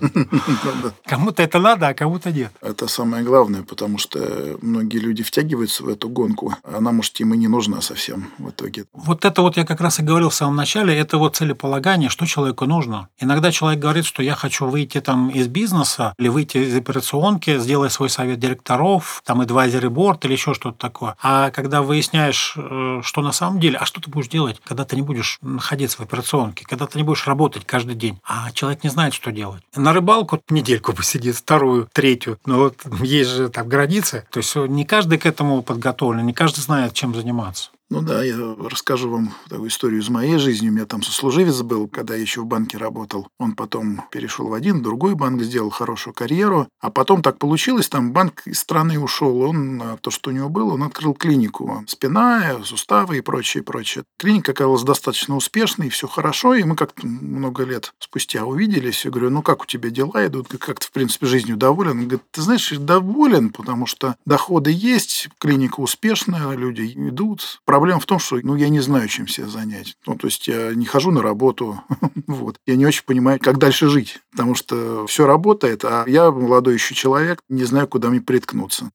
Кому-то 1.05 1.41
это 1.41 1.59
надо, 1.59 1.87
а 1.87 1.93
кому-то 1.93 2.31
нет. 2.31 2.51
Это 2.61 2.87
самое 2.87 3.23
главное, 3.23 3.63
потому 3.63 3.97
что 3.97 4.57
многие 4.61 4.97
люди 4.97 5.23
втягиваются 5.23 5.83
в 5.83 5.87
эту 5.87 6.09
гонку. 6.09 6.53
Она, 6.63 6.91
может, 6.91 7.17
им 7.21 7.33
и 7.33 7.37
не 7.37 7.47
нужна 7.47 7.79
совсем 7.81 8.31
в 8.37 8.49
итоге. 8.49 8.83
Вот 8.93 9.23
это 9.23 9.41
вот 9.41 9.55
я 9.55 9.65
как 9.65 9.79
раз 9.79 9.99
и 9.99 10.03
говорил 10.03 10.29
в 10.29 10.35
самом 10.35 10.57
начале, 10.57 10.93
это 10.97 11.17
вот 11.17 11.37
целеполагание, 11.37 12.09
что 12.09 12.25
человеку 12.25 12.65
нужно. 12.65 13.07
Иногда 13.19 13.51
человек 13.51 13.79
говорит, 13.79 14.05
что 14.05 14.21
я 14.21 14.35
хочу 14.35 14.67
выйти 14.67 14.99
там 14.99 15.29
из 15.29 15.47
бизнеса 15.47 16.13
или 16.17 16.27
выйти 16.27 16.57
из 16.57 16.75
операционки, 16.75 17.57
сделать 17.59 17.93
свой 17.93 18.09
совет 18.09 18.39
директоров, 18.39 19.21
там 19.25 19.41
advisory 19.41 19.89
board 19.89 20.19
или 20.23 20.33
еще 20.33 20.53
что-то 20.53 20.77
такое. 20.77 21.15
А 21.21 21.51
когда 21.51 21.81
выясняешь, 21.81 22.55
э, 22.57 23.01
что 23.03 23.21
на 23.29 23.33
самом 23.33 23.59
деле, 23.59 23.77
а 23.77 23.85
что 23.85 24.01
ты 24.01 24.09
будешь 24.09 24.27
делать, 24.27 24.59
когда 24.63 24.85
ты 24.85 24.95
не 24.95 25.03
будешь 25.03 25.37
находиться 25.43 25.97
в 25.97 25.99
операционке, 25.99 26.65
когда 26.65 26.87
ты 26.87 26.97
не 26.97 27.03
будешь 27.03 27.27
работать 27.27 27.63
каждый 27.63 27.93
день, 27.93 28.19
а 28.27 28.51
человек 28.53 28.83
не 28.83 28.89
знает, 28.89 29.13
что 29.13 29.31
делать. 29.31 29.61
На 29.75 29.93
рыбалку 29.93 30.41
недельку 30.49 30.93
посидит, 30.93 31.35
вторую, 31.35 31.87
третью, 31.93 32.39
но 32.47 32.57
вот 32.57 32.81
есть 33.03 33.29
же 33.29 33.49
там 33.49 33.69
границы. 33.69 34.25
То 34.31 34.39
есть 34.39 34.55
не 34.55 34.83
каждый 34.83 35.19
к 35.19 35.27
этому 35.27 35.61
подготовлен, 35.61 36.25
не 36.25 36.33
каждый 36.33 36.61
знает, 36.61 36.95
чем 36.95 37.13
заниматься. 37.13 37.69
Ну 37.91 38.03
да, 38.03 38.23
я 38.23 38.37
расскажу 38.59 39.09
вам 39.09 39.33
такую 39.49 39.69
историю 39.69 40.01
из 40.01 40.09
моей 40.09 40.37
жизни. 40.37 40.69
У 40.69 40.71
меня 40.71 40.85
там 40.85 41.01
сослуживец 41.01 41.63
был, 41.63 41.87
когда 41.87 42.13
я 42.13 42.21
еще 42.21 42.41
в 42.41 42.45
банке 42.45 42.77
работал. 42.77 43.27
Он 43.39 43.53
потом 43.53 44.03
перешел 44.11 44.47
в 44.47 44.53
один, 44.53 44.83
другой 44.83 45.15
банк, 45.15 45.41
сделал 45.41 45.71
хорошую 45.71 46.13
карьеру. 46.13 46.67
А 46.79 46.91
потом 46.91 47.23
так 47.23 47.39
получилось, 47.39 47.89
там 47.89 48.13
банк 48.13 48.43
из 48.45 48.59
страны 48.59 48.99
ушел. 48.99 49.41
Он, 49.41 49.81
а, 49.81 49.97
то, 49.97 50.11
что 50.11 50.29
у 50.29 50.33
него 50.33 50.49
было, 50.49 50.75
он 50.75 50.83
открыл 50.83 51.15
клинику. 51.15 51.83
Спина, 51.87 52.59
суставы 52.63 53.17
и 53.17 53.21
прочее, 53.21 53.63
прочее. 53.63 54.03
Клиника 54.19 54.51
оказалась 54.51 54.83
достаточно 54.83 55.35
успешной, 55.35 55.89
все 55.89 56.07
хорошо. 56.07 56.53
И 56.53 56.63
мы 56.63 56.75
как-то 56.75 57.07
много 57.07 57.63
лет 57.63 57.93
спустя 57.97 58.45
увиделись. 58.45 59.03
Я 59.03 59.09
говорю, 59.09 59.31
ну 59.31 59.41
как 59.41 59.63
у 59.63 59.65
тебя 59.65 59.89
дела 59.89 60.27
идут? 60.27 60.49
Как 60.59 60.79
ты, 60.79 60.85
в 60.85 60.91
принципе, 60.91 61.25
жизнью 61.25 61.57
доволен? 61.57 61.91
Он 61.91 62.03
говорит, 62.03 62.21
ты 62.29 62.43
знаешь, 62.43 62.69
доволен, 62.69 63.49
потому 63.49 63.87
что 63.87 64.15
доходы 64.27 64.69
есть, 64.71 65.29
клиника 65.39 65.79
успешная, 65.79 66.51
люди 66.51 66.93
идут 66.95 67.59
проблема 67.79 68.01
в 68.01 68.05
том, 68.05 68.19
что 68.19 68.37
ну, 68.43 68.55
я 68.57 68.67
не 68.67 68.81
знаю, 68.81 69.07
чем 69.07 69.25
себя 69.25 69.47
занять. 69.47 69.95
Ну, 70.05 70.15
то 70.15 70.27
есть 70.27 70.49
я 70.49 70.73
не 70.75 70.85
хожу 70.85 71.11
на 71.11 71.21
работу, 71.21 71.81
вот. 72.27 72.57
Я 72.65 72.75
не 72.75 72.85
очень 72.85 73.05
понимаю, 73.05 73.39
как 73.41 73.57
дальше 73.57 73.87
жить, 73.87 74.19
потому 74.31 74.53
что 74.53 75.07
все 75.07 75.25
работает, 75.25 75.85
а 75.85 76.03
я 76.05 76.29
молодой 76.29 76.73
еще 76.73 76.93
человек, 76.93 77.41
не 77.47 77.63
знаю, 77.63 77.87
куда 77.87 78.09
мне 78.09 78.19
приткнуться. 78.19 78.91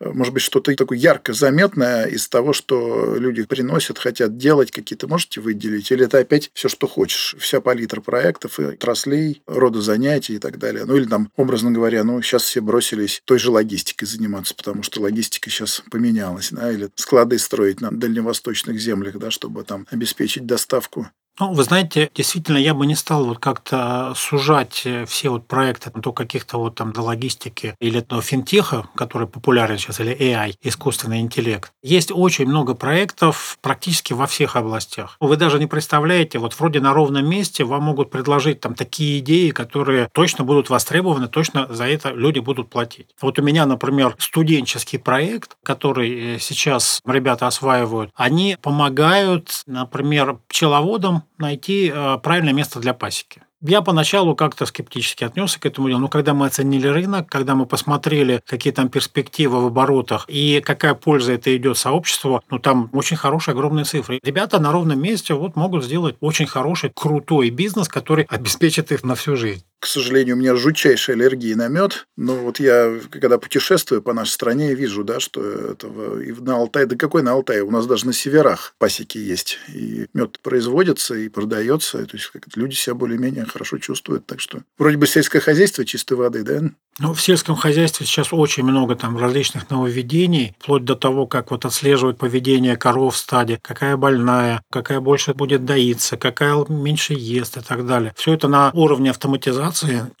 Может 0.00 0.32
быть, 0.32 0.42
что-то 0.42 0.74
такое 0.74 0.98
ярко 0.98 1.32
заметное 1.32 2.06
из 2.06 2.28
того, 2.28 2.52
что 2.52 3.16
люди 3.16 3.44
приносят, 3.44 3.98
хотят 3.98 4.36
делать, 4.36 4.70
какие-то 4.70 5.08
можете 5.08 5.40
выделить? 5.40 5.90
Или 5.90 6.04
это 6.04 6.18
опять 6.18 6.50
все, 6.54 6.68
что 6.68 6.86
хочешь? 6.86 7.34
Вся 7.38 7.60
палитра 7.60 8.00
проектов 8.00 8.60
и 8.60 8.64
отраслей, 8.64 9.42
рода 9.46 9.80
занятий 9.80 10.34
и 10.34 10.38
так 10.38 10.58
далее. 10.58 10.84
Ну, 10.84 10.96
или 10.96 11.04
там, 11.04 11.30
образно 11.36 11.70
говоря, 11.70 12.04
ну, 12.04 12.22
сейчас 12.22 12.44
все 12.44 12.60
бросились 12.60 13.22
той 13.24 13.38
же 13.38 13.50
логистикой 13.50 14.06
заниматься, 14.06 14.54
потому 14.54 14.82
что 14.82 15.00
логистика 15.00 15.50
сейчас 15.50 15.82
поменялась, 15.90 16.50
да, 16.50 16.70
или 16.70 16.90
склады 16.94 17.38
строить 17.38 17.80
на 17.80 17.90
дальневосточных 17.90 18.78
землях, 18.80 19.18
да, 19.18 19.30
чтобы 19.30 19.64
там 19.64 19.86
обеспечить 19.90 20.46
доставку 20.46 21.08
ну, 21.40 21.52
вы 21.52 21.62
знаете, 21.62 22.10
действительно, 22.14 22.56
я 22.56 22.74
бы 22.74 22.84
не 22.86 22.96
стал 22.96 23.24
вот 23.24 23.38
как-то 23.38 24.12
сужать 24.16 24.82
э, 24.84 25.04
все 25.06 25.30
вот 25.30 25.46
проекты 25.46 25.90
до 25.94 26.12
каких-то 26.12 26.58
вот 26.58 26.74
там 26.74 26.92
до 26.92 27.02
логистики 27.02 27.74
или 27.80 28.00
до 28.00 28.20
финтеха, 28.20 28.88
который 28.96 29.28
популярен 29.28 29.78
сейчас, 29.78 30.00
или 30.00 30.16
AI, 30.16 30.54
искусственный 30.62 31.20
интеллект. 31.20 31.72
Есть 31.82 32.10
очень 32.12 32.46
много 32.46 32.74
проектов 32.74 33.58
практически 33.62 34.12
во 34.12 34.26
всех 34.26 34.56
областях. 34.56 35.16
Вы 35.20 35.36
даже 35.36 35.58
не 35.58 35.66
представляете, 35.66 36.38
вот 36.38 36.58
вроде 36.58 36.80
на 36.80 36.92
ровном 36.92 37.28
месте 37.28 37.64
вам 37.64 37.84
могут 37.84 38.10
предложить 38.10 38.60
там 38.60 38.74
такие 38.74 39.20
идеи, 39.20 39.50
которые 39.50 40.08
точно 40.12 40.44
будут 40.44 40.70
востребованы, 40.70 41.28
точно 41.28 41.66
за 41.70 41.84
это 41.84 42.10
люди 42.10 42.40
будут 42.40 42.68
платить. 42.68 43.08
Вот 43.20 43.38
у 43.38 43.42
меня, 43.42 43.64
например, 43.64 44.16
студенческий 44.18 44.98
проект, 44.98 45.56
который 45.62 46.36
э, 46.36 46.38
сейчас 46.40 47.00
ребята 47.06 47.46
осваивают, 47.46 48.10
они 48.16 48.56
помогают, 48.60 49.62
например, 49.66 50.38
пчеловодам 50.48 51.22
найти 51.38 51.92
э, 51.94 52.18
правильное 52.22 52.52
место 52.52 52.80
для 52.80 52.94
пасеки. 52.94 53.42
Я 53.60 53.82
поначалу 53.82 54.36
как-то 54.36 54.66
скептически 54.66 55.24
отнесся 55.24 55.58
к 55.58 55.66
этому 55.66 55.88
делу, 55.88 56.00
но 56.00 56.08
когда 56.08 56.32
мы 56.32 56.46
оценили 56.46 56.86
рынок, 56.86 57.28
когда 57.28 57.56
мы 57.56 57.66
посмотрели, 57.66 58.40
какие 58.46 58.72
там 58.72 58.88
перспективы 58.88 59.60
в 59.60 59.66
оборотах 59.66 60.26
и 60.28 60.62
какая 60.64 60.94
польза 60.94 61.32
это 61.32 61.56
идет 61.56 61.76
сообществу, 61.76 62.40
ну 62.50 62.60
там 62.60 62.88
очень 62.92 63.16
хорошие, 63.16 63.54
огромные 63.54 63.84
цифры. 63.84 64.20
Ребята 64.22 64.60
на 64.60 64.70
ровном 64.70 65.02
месте 65.02 65.34
вот 65.34 65.56
могут 65.56 65.84
сделать 65.84 66.16
очень 66.20 66.46
хороший, 66.46 66.92
крутой 66.94 67.50
бизнес, 67.50 67.88
который 67.88 68.24
обеспечит 68.30 68.92
их 68.92 69.02
на 69.02 69.16
всю 69.16 69.34
жизнь. 69.34 69.64
К 69.80 69.86
сожалению, 69.86 70.36
у 70.36 70.38
меня 70.38 70.56
жутчайшая 70.56 71.16
аллергия 71.16 71.54
на 71.56 71.68
мед. 71.68 72.06
Но 72.16 72.34
вот 72.34 72.58
я, 72.58 72.98
когда 73.10 73.38
путешествую 73.38 74.02
по 74.02 74.12
нашей 74.12 74.30
стране, 74.30 74.74
вижу, 74.74 75.04
да, 75.04 75.20
что 75.20 75.42
этого 75.42 76.20
и 76.20 76.32
на 76.32 76.56
Алтае, 76.56 76.86
да 76.86 76.96
какой 76.96 77.22
на 77.22 77.32
Алтае, 77.32 77.62
у 77.62 77.70
нас 77.70 77.86
даже 77.86 78.06
на 78.06 78.12
северах 78.12 78.74
пасеки 78.78 79.18
есть. 79.18 79.58
И 79.72 80.06
мед 80.14 80.40
производится 80.40 81.14
и 81.14 81.28
продается. 81.28 82.04
То 82.06 82.16
есть 82.16 82.32
люди 82.56 82.74
себя 82.74 82.94
более-менее 82.94 83.44
хорошо 83.44 83.78
чувствуют. 83.78 84.26
Так 84.26 84.40
что 84.40 84.62
вроде 84.78 84.96
бы 84.96 85.06
сельское 85.06 85.40
хозяйство 85.40 85.84
чистой 85.84 86.14
воды, 86.14 86.42
да? 86.42 86.60
Ну, 87.00 87.14
в 87.14 87.22
сельском 87.22 87.54
хозяйстве 87.54 88.04
сейчас 88.04 88.32
очень 88.32 88.64
много 88.64 88.96
там 88.96 89.16
различных 89.16 89.70
нововведений, 89.70 90.56
вплоть 90.58 90.84
до 90.84 90.96
того, 90.96 91.28
как 91.28 91.52
вот 91.52 91.64
отслеживать 91.64 92.18
поведение 92.18 92.76
коров 92.76 93.14
в 93.14 93.18
стаде, 93.18 93.60
какая 93.62 93.96
больная, 93.96 94.64
какая 94.68 94.98
больше 94.98 95.32
будет 95.32 95.64
доиться, 95.64 96.16
какая 96.16 96.56
меньше 96.68 97.14
ест 97.14 97.56
и 97.56 97.60
так 97.60 97.86
далее. 97.86 98.12
Все 98.16 98.32
это 98.34 98.48
на 98.48 98.72
уровне 98.74 99.10
автоматизации. 99.10 99.67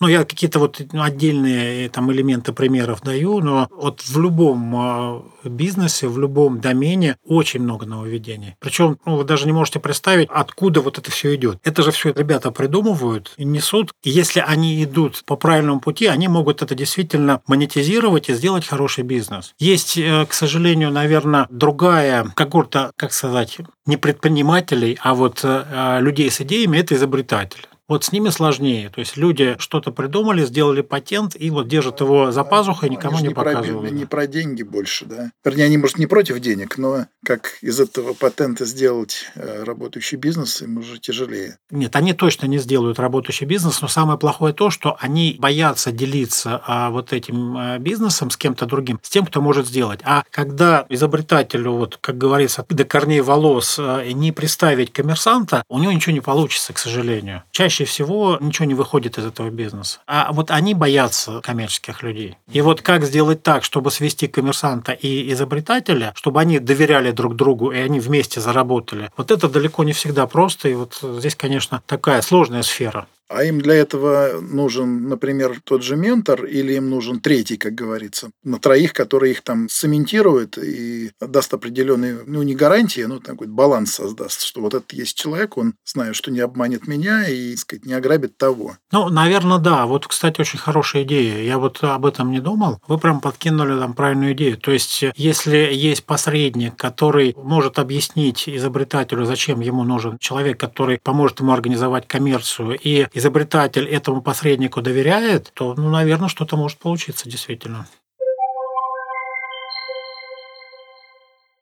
Ну, 0.00 0.08
я 0.08 0.24
какие-то 0.24 0.58
вот 0.58 0.80
отдельные 0.92 1.86
э, 1.86 1.88
там 1.88 2.12
элементы 2.12 2.52
примеров 2.52 3.02
даю, 3.02 3.40
но 3.40 3.68
вот 3.70 4.00
в 4.02 4.20
любом 4.20 4.74
а, 4.76 5.22
бизнесе, 5.44 6.08
в 6.08 6.18
любом 6.18 6.60
домене 6.60 7.16
очень 7.24 7.60
много 7.60 7.86
нововведений. 7.86 8.56
Причем 8.60 8.98
ну, 9.04 9.16
вы 9.16 9.24
даже 9.24 9.46
не 9.46 9.52
можете 9.52 9.80
представить, 9.80 10.28
откуда 10.30 10.80
вот 10.80 10.98
это 10.98 11.10
все 11.10 11.34
идет. 11.34 11.58
Это 11.64 11.82
же 11.82 11.90
все 11.90 12.12
ребята 12.12 12.50
придумывают 12.50 13.32
и 13.36 13.44
несут. 13.44 13.92
И 14.02 14.10
если 14.10 14.40
они 14.40 14.82
идут 14.82 15.22
по 15.24 15.36
правильному 15.36 15.80
пути, 15.80 16.06
они 16.06 16.28
могут 16.28 16.62
это 16.62 16.74
действительно 16.74 17.40
монетизировать 17.46 18.28
и 18.28 18.34
сделать 18.34 18.66
хороший 18.66 19.04
бизнес. 19.04 19.54
Есть, 19.58 19.96
э, 19.96 20.26
к 20.26 20.32
сожалению, 20.32 20.90
наверное, 20.90 21.46
другая 21.50 22.24
когорта, 22.34 22.92
как 22.96 23.12
сказать, 23.12 23.58
не 23.86 23.96
предпринимателей, 23.96 24.98
а 25.02 25.14
вот 25.14 25.40
э, 25.42 25.98
людей 26.00 26.30
с 26.30 26.40
идеями– 26.40 26.76
это 26.78 26.94
изобретатели. 26.94 27.64
Вот 27.88 28.04
с 28.04 28.12
ними 28.12 28.28
сложнее. 28.28 28.90
То 28.90 29.00
есть 29.00 29.16
люди 29.16 29.56
что-то 29.58 29.92
придумали, 29.92 30.44
сделали 30.44 30.82
патент 30.82 31.34
и 31.38 31.48
вот 31.48 31.68
держат 31.68 32.00
его 32.00 32.30
за 32.30 32.44
пазухой, 32.44 32.90
никому 32.90 33.16
они 33.16 33.22
не, 33.22 33.28
не 33.28 33.34
показывают. 33.34 33.88
Про, 33.88 33.96
не 33.96 34.04
про 34.04 34.26
деньги 34.26 34.62
больше, 34.62 35.06
да. 35.06 35.30
Вернее, 35.42 35.64
они, 35.64 35.78
может, 35.78 35.98
не 35.98 36.06
против 36.06 36.38
денег, 36.40 36.76
но 36.76 37.06
как 37.24 37.56
из 37.62 37.80
этого 37.80 38.12
патента 38.12 38.66
сделать 38.66 39.30
э, 39.34 39.64
работающий 39.64 40.18
бизнес, 40.18 40.60
им 40.60 40.78
уже 40.78 40.98
тяжелее. 40.98 41.58
Нет, 41.70 41.96
они 41.96 42.12
точно 42.12 42.46
не 42.46 42.58
сделают 42.58 42.98
работающий 42.98 43.46
бизнес, 43.46 43.80
но 43.80 43.88
самое 43.88 44.18
плохое 44.18 44.52
то, 44.52 44.68
что 44.68 44.96
они 45.00 45.36
боятся 45.38 45.90
делиться 45.90 46.60
а, 46.66 46.90
вот 46.90 47.14
этим 47.14 47.56
э, 47.56 47.78
бизнесом 47.78 48.30
с 48.30 48.36
кем-то 48.36 48.66
другим, 48.66 49.00
с 49.02 49.08
тем, 49.08 49.24
кто 49.24 49.40
может 49.40 49.66
сделать. 49.66 50.00
А 50.04 50.24
когда 50.30 50.84
изобретателю, 50.90 51.72
вот, 51.72 51.96
как 52.00 52.18
говорится, 52.18 52.66
до 52.68 52.84
корней 52.84 53.22
волос 53.22 53.76
э, 53.78 54.10
не 54.12 54.30
представить 54.32 54.92
коммерсанта, 54.92 55.62
у 55.68 55.78
него 55.78 55.92
ничего 55.92 56.12
не 56.12 56.20
получится, 56.20 56.74
к 56.74 56.78
сожалению. 56.78 57.44
Чаще 57.50 57.77
чаще 57.78 57.84
всего 57.84 58.38
ничего 58.40 58.66
не 58.66 58.74
выходит 58.74 59.18
из 59.18 59.26
этого 59.26 59.50
бизнеса. 59.50 60.00
А 60.06 60.32
вот 60.32 60.50
они 60.50 60.74
боятся 60.74 61.40
коммерческих 61.40 62.02
людей. 62.02 62.36
И 62.50 62.60
вот 62.60 62.82
как 62.82 63.04
сделать 63.04 63.42
так, 63.42 63.62
чтобы 63.62 63.90
свести 63.90 64.26
коммерсанта 64.26 64.92
и 64.92 65.32
изобретателя, 65.32 66.12
чтобы 66.16 66.40
они 66.40 66.58
доверяли 66.58 67.12
друг 67.12 67.36
другу, 67.36 67.70
и 67.70 67.78
они 67.78 68.00
вместе 68.00 68.40
заработали, 68.40 69.10
вот 69.16 69.30
это 69.30 69.48
далеко 69.48 69.84
не 69.84 69.92
всегда 69.92 70.26
просто. 70.26 70.68
И 70.68 70.74
вот 70.74 70.98
здесь, 71.02 71.36
конечно, 71.36 71.82
такая 71.86 72.22
сложная 72.22 72.62
сфера. 72.62 73.06
А 73.28 73.44
им 73.44 73.60
для 73.60 73.74
этого 73.74 74.40
нужен, 74.40 75.08
например, 75.08 75.60
тот 75.64 75.82
же 75.82 75.96
ментор 75.96 76.44
или 76.44 76.72
им 76.74 76.88
нужен 76.88 77.20
третий, 77.20 77.56
как 77.56 77.74
говорится, 77.74 78.30
на 78.42 78.58
троих, 78.58 78.92
который 78.92 79.32
их 79.32 79.42
там 79.42 79.68
цементирует 79.68 80.56
и 80.58 81.10
даст 81.20 81.52
определенный, 81.52 82.24
ну, 82.26 82.42
не 82.42 82.54
гарантии, 82.54 83.02
но 83.02 83.18
такой 83.18 83.46
баланс 83.46 83.94
создаст, 83.94 84.42
что 84.42 84.60
вот 84.62 84.74
этот 84.74 84.92
есть 84.92 85.16
человек, 85.16 85.58
он 85.58 85.74
знает, 85.84 86.16
что 86.16 86.30
не 86.30 86.40
обманет 86.40 86.86
меня 86.86 87.28
и, 87.28 87.50
так 87.50 87.58
сказать, 87.60 87.86
не 87.86 87.92
ограбит 87.92 88.38
того. 88.38 88.76
Ну, 88.92 89.08
наверное, 89.08 89.58
да. 89.58 89.86
Вот, 89.86 90.06
кстати, 90.06 90.40
очень 90.40 90.58
хорошая 90.58 91.02
идея. 91.02 91.42
Я 91.42 91.58
вот 91.58 91.82
об 91.82 92.06
этом 92.06 92.30
не 92.30 92.40
думал. 92.40 92.80
Вы 92.88 92.98
прям 92.98 93.20
подкинули 93.20 93.78
там 93.78 93.92
правильную 93.92 94.32
идею. 94.32 94.56
То 94.56 94.72
есть, 94.72 95.04
если 95.16 95.56
есть 95.70 96.04
посредник, 96.04 96.76
который 96.76 97.34
может 97.36 97.78
объяснить 97.78 98.48
изобретателю, 98.48 99.26
зачем 99.26 99.60
ему 99.60 99.84
нужен 99.84 100.18
человек, 100.18 100.58
который 100.58 100.98
поможет 101.02 101.40
ему 101.40 101.52
организовать 101.52 102.06
коммерцию, 102.06 102.78
и 102.80 103.06
изобретатель 103.18 103.86
этому 103.86 104.22
посреднику 104.22 104.80
доверяет, 104.80 105.50
то, 105.54 105.74
ну, 105.74 105.90
наверное, 105.90 106.28
что-то 106.28 106.56
может 106.56 106.78
получиться 106.78 107.28
действительно. 107.28 107.86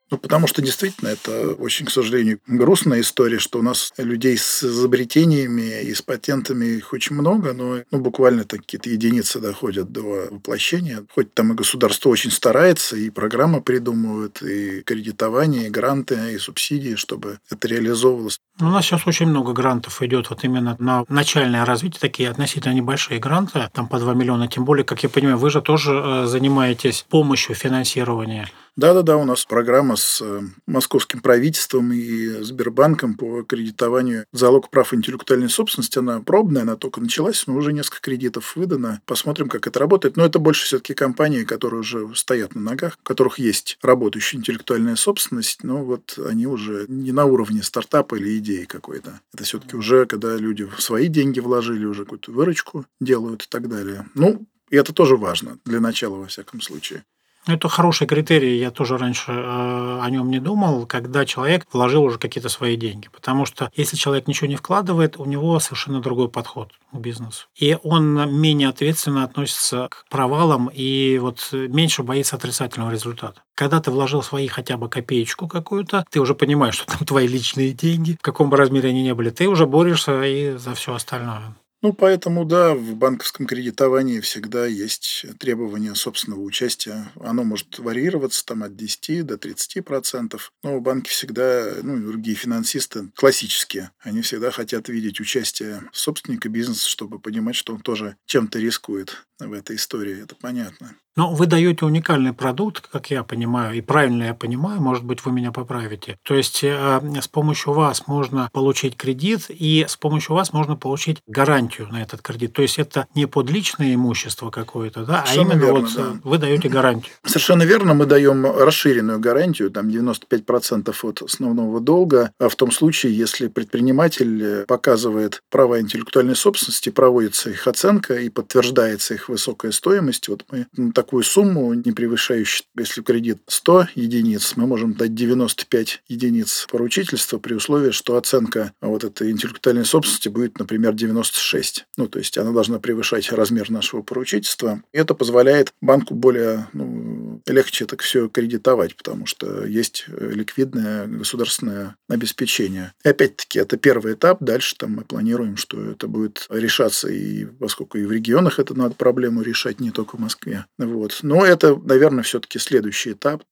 Ну, 0.09 0.17
потому 0.17 0.47
что 0.47 0.61
действительно 0.61 1.09
это 1.09 1.51
очень, 1.53 1.85
к 1.85 1.91
сожалению, 1.91 2.39
грустная 2.47 3.01
история, 3.01 3.39
что 3.39 3.59
у 3.59 3.61
нас 3.61 3.91
людей 3.97 4.37
с 4.37 4.63
изобретениями 4.63 5.81
и 5.81 5.93
с 5.93 6.01
патентами 6.01 6.65
их 6.65 6.93
очень 6.93 7.15
много, 7.15 7.53
но 7.53 7.79
ну, 7.91 7.99
буквально 7.99 8.45
какие-то 8.45 8.89
единицы 8.89 9.39
доходят 9.39 9.91
до 9.91 10.29
воплощения. 10.31 11.05
Хоть 11.13 11.33
там 11.33 11.51
и 11.51 11.55
государство 11.55 12.09
очень 12.09 12.31
старается, 12.31 12.95
и 12.95 13.09
программы 13.09 13.61
придумывают, 13.61 14.41
и 14.41 14.81
кредитование, 14.81 15.67
и 15.67 15.69
гранты, 15.69 16.33
и 16.33 16.37
субсидии, 16.37 16.95
чтобы 16.95 17.39
это 17.49 17.67
реализовывалось. 17.67 18.39
У 18.59 18.65
нас 18.65 18.85
сейчас 18.85 19.05
очень 19.05 19.27
много 19.27 19.53
грантов 19.53 20.01
идет 20.01 20.29
вот 20.29 20.43
именно 20.43 20.75
на 20.79 21.03
начальное 21.09 21.65
развитие, 21.65 21.99
такие 21.99 22.29
относительно 22.29 22.73
небольшие 22.73 23.19
гранты, 23.19 23.69
там 23.73 23.87
по 23.87 23.99
2 23.99 24.13
миллиона. 24.13 24.47
Тем 24.47 24.65
более, 24.65 24.83
как 24.83 25.03
я 25.03 25.09
понимаю, 25.09 25.37
вы 25.37 25.49
же 25.49 25.61
тоже 25.61 25.91
э, 25.93 26.25
занимаетесь 26.25 27.05
помощью 27.09 27.55
финансирования. 27.55 28.49
Да-да-да, 28.77 29.17
у 29.17 29.25
нас 29.25 29.43
программа 29.43 29.95
с 29.95 30.21
э, 30.21 30.41
московским 30.67 31.19
правительством 31.19 31.91
и 31.91 32.43
Сбербанком 32.43 33.15
по 33.15 33.41
кредитованию 33.41 34.25
залог 34.31 34.69
прав 34.69 34.93
интеллектуальной 34.93 35.49
собственности. 35.49 35.97
Она 35.97 36.21
пробная, 36.21 36.61
она 36.61 36.75
только 36.75 37.01
началась, 37.01 37.47
но 37.47 37.55
уже 37.55 37.73
несколько 37.73 38.01
кредитов 38.01 38.55
выдано. 38.55 39.01
Посмотрим, 39.07 39.49
как 39.49 39.65
это 39.65 39.79
работает. 39.79 40.15
Но 40.15 40.23
это 40.23 40.37
больше 40.37 40.65
все-таки 40.65 40.93
компании, 40.93 41.43
которые 41.43 41.79
уже 41.79 42.07
стоят 42.13 42.53
на 42.53 42.61
ногах, 42.61 42.99
у 43.01 43.03
которых 43.03 43.39
есть 43.39 43.79
работающая 43.81 44.37
интеллектуальная 44.37 44.95
собственность, 44.95 45.63
но 45.63 45.83
вот 45.83 46.19
они 46.23 46.45
уже 46.45 46.85
не 46.87 47.11
на 47.11 47.25
уровне 47.25 47.63
стартапа 47.63 48.13
или 48.13 48.37
идеи 48.37 48.65
какой-то. 48.65 49.21
Это 49.33 49.43
все-таки 49.43 49.75
уже, 49.75 50.05
когда 50.05 50.35
люди 50.35 50.69
свои 50.77 51.07
деньги 51.07 51.39
вложили, 51.39 51.83
уже 51.83 52.03
какую-то 52.03 52.31
выручку 52.31 52.85
делают 53.01 53.41
и 53.41 53.47
так 53.49 53.69
далее. 53.69 54.05
Ну, 54.13 54.45
и 54.69 54.75
это 54.75 54.93
тоже 54.93 55.17
важно 55.17 55.57
для 55.65 55.79
начала, 55.79 56.17
во 56.17 56.27
всяком 56.27 56.61
случае. 56.61 57.03
Это 57.47 57.69
хороший 57.69 58.07
критерий, 58.07 58.57
я 58.57 58.71
тоже 58.71 58.97
раньше 58.97 59.31
э, 59.31 59.99
о 60.01 60.09
нем 60.09 60.29
не 60.29 60.39
думал, 60.39 60.85
когда 60.85 61.25
человек 61.25 61.65
вложил 61.71 62.03
уже 62.03 62.19
какие-то 62.19 62.49
свои 62.49 62.75
деньги. 62.75 63.07
Потому 63.11 63.45
что 63.45 63.71
если 63.75 63.95
человек 63.95 64.27
ничего 64.27 64.47
не 64.47 64.57
вкладывает, 64.57 65.17
у 65.17 65.25
него 65.25 65.59
совершенно 65.59 66.01
другой 66.01 66.29
подход 66.29 66.71
к 66.91 66.97
бизнесу. 66.97 67.47
И 67.55 67.77
он 67.83 68.39
менее 68.39 68.67
ответственно 68.67 69.23
относится 69.23 69.87
к 69.89 70.05
провалам 70.09 70.69
и 70.73 71.17
вот 71.19 71.49
меньше 71.51 72.03
боится 72.03 72.35
отрицательного 72.35 72.91
результата. 72.91 73.41
Когда 73.55 73.79
ты 73.79 73.91
вложил 73.91 74.21
свои 74.21 74.47
хотя 74.47 74.77
бы 74.77 74.89
копеечку 74.89 75.47
какую-то, 75.47 76.05
ты 76.09 76.19
уже 76.19 76.35
понимаешь, 76.35 76.75
что 76.75 76.85
там 76.85 77.05
твои 77.05 77.27
личные 77.27 77.71
деньги, 77.71 78.17
в 78.19 78.21
каком 78.21 78.49
бы 78.49 78.57
размере 78.57 78.89
они 78.89 79.03
ни 79.03 79.11
были, 79.13 79.29
ты 79.29 79.47
уже 79.47 79.65
борешься 79.65 80.21
и 80.23 80.57
за 80.57 80.73
все 80.73 80.93
остальное. 80.93 81.55
Ну, 81.83 81.93
поэтому, 81.93 82.43
да, 82.43 82.73
в 82.73 82.95
банковском 82.95 83.45
кредитовании 83.45 84.19
всегда 84.19 84.65
есть 84.65 85.25
требование 85.37 85.93
собственного 85.93 86.41
участия. 86.41 87.11
Оно 87.19 87.43
может 87.43 87.77
варьироваться 87.77 88.43
там 88.45 88.63
от 88.63 88.75
10 88.75 89.25
до 89.25 89.37
30 89.37 89.85
процентов. 89.85 90.51
Но 90.63 90.79
банки 90.79 91.09
всегда, 91.09 91.73
ну, 91.83 91.97
и 91.97 92.01
другие 92.01 92.35
финансисты 92.35 93.09
классические, 93.15 93.91
они 93.99 94.21
всегда 94.21 94.49
хотят 94.49 94.89
видеть 94.89 95.19
участие 95.19 95.83
собственника 95.91 96.49
бизнеса, 96.49 96.89
чтобы 96.89 97.19
понимать, 97.19 97.55
что 97.55 97.73
он 97.75 97.81
тоже 97.81 98.17
чем-то 98.25 98.57
рискует 98.57 99.27
в 99.39 99.53
этой 99.53 99.75
истории. 99.75 100.23
Это 100.23 100.35
понятно. 100.35 100.95
Но 101.15 101.33
вы 101.33 101.47
даете 101.47 101.83
уникальный 101.85 102.31
продукт, 102.31 102.87
как 102.87 103.09
я 103.09 103.23
понимаю, 103.23 103.75
и 103.75 103.81
правильно 103.81 104.23
я 104.23 104.33
понимаю, 104.35 104.79
может 104.79 105.03
быть, 105.03 105.25
вы 105.25 105.31
меня 105.31 105.51
поправите. 105.51 106.17
То 106.23 106.35
есть 106.35 106.63
э, 106.63 107.01
с 107.19 107.27
помощью 107.27 107.73
вас 107.73 108.05
можно 108.05 108.49
получить 108.53 108.95
кредит, 108.95 109.47
и 109.49 109.85
с 109.87 109.95
помощью 109.95 110.35
вас 110.35 110.53
можно 110.53 110.75
получить 110.75 111.19
гарантию 111.25 111.66
на 111.91 112.01
этот 112.01 112.21
кредит. 112.21 112.53
То 112.53 112.61
есть 112.61 112.77
это 112.77 113.07
не 113.15 113.25
под 113.25 113.49
личное 113.49 113.95
имущество 113.95 114.51
какое-то, 114.51 115.05
да, 115.05 115.25
а 115.27 115.33
именно 115.35 115.53
верно, 115.53 115.79
вот 115.81 115.95
да. 115.95 116.19
вы 116.23 116.37
даете 116.37 116.69
гарантию. 116.69 117.13
Совершенно 117.25 117.63
верно, 117.63 117.93
мы 117.93 118.05
даем 118.05 118.45
расширенную 118.45 119.19
гарантию, 119.19 119.71
там 119.71 119.87
95% 119.87 120.95
от 121.03 121.21
основного 121.21 121.79
долга, 121.79 122.31
а 122.39 122.49
в 122.49 122.55
том 122.55 122.71
случае, 122.71 123.17
если 123.17 123.47
предприниматель 123.47 124.65
показывает 124.67 125.41
права 125.49 125.79
интеллектуальной 125.79 126.35
собственности, 126.35 126.89
проводится 126.89 127.49
их 127.49 127.67
оценка 127.67 128.15
и 128.15 128.29
подтверждается 128.29 129.13
их 129.13 129.29
высокая 129.29 129.71
стоимость, 129.71 130.27
вот 130.27 130.45
мы 130.51 130.67
так 130.93 131.07
такую 131.07 131.23
сумму, 131.23 131.73
не 131.73 131.93
превышающую, 131.93 132.65
если 132.77 133.01
кредит 133.01 133.37
100 133.47 133.87
единиц, 133.95 134.57
мы 134.57 134.67
можем 134.67 134.93
дать 134.93 135.15
95 135.15 136.03
единиц 136.09 136.67
поручительства 136.69 137.39
при 137.39 137.53
условии, 137.53 137.91
что 137.91 138.17
оценка 138.17 138.73
вот 138.81 139.05
этой 139.05 139.31
интеллектуальной 139.31 139.85
собственности 139.85 140.27
будет, 140.27 140.59
например, 140.59 140.93
96. 140.93 141.56
Ну, 141.97 142.07
то 142.07 142.19
есть 142.19 142.37
она 142.37 142.51
должна 142.51 142.79
превышать 142.79 143.31
размер 143.31 143.69
нашего 143.69 144.01
поручительства. 144.01 144.81
И 144.91 144.97
это 144.97 145.13
позволяет 145.13 145.73
банку 145.81 146.13
более 146.13 146.67
ну, 146.73 147.41
легче 147.45 147.85
так 147.85 148.01
все 148.01 148.27
кредитовать, 148.29 148.95
потому 148.95 149.25
что 149.25 149.65
есть 149.65 150.05
ликвидное 150.07 151.07
государственное 151.07 151.95
обеспечение. 152.09 152.93
И 153.03 153.09
опять-таки, 153.09 153.59
это 153.59 153.77
первый 153.77 154.13
этап. 154.13 154.37
Дальше 154.41 154.75
там 154.77 154.93
мы 154.93 155.03
планируем, 155.03 155.57
что 155.57 155.91
это 155.91 156.07
будет 156.07 156.45
решаться, 156.49 157.09
и 157.09 157.45
поскольку 157.45 157.97
и 157.97 158.05
в 158.05 158.11
регионах 158.11 158.59
это 158.59 158.73
надо 158.73 158.95
проблему 158.95 159.41
решать, 159.41 159.79
не 159.79 159.91
только 159.91 160.17
в 160.17 160.19
Москве. 160.19 160.65
Вот. 160.77 161.19
Но 161.21 161.45
это, 161.45 161.75
наверное, 161.75 162.23
все-таки 162.23 162.59
следующий 162.59 163.13
этап. 163.13 163.43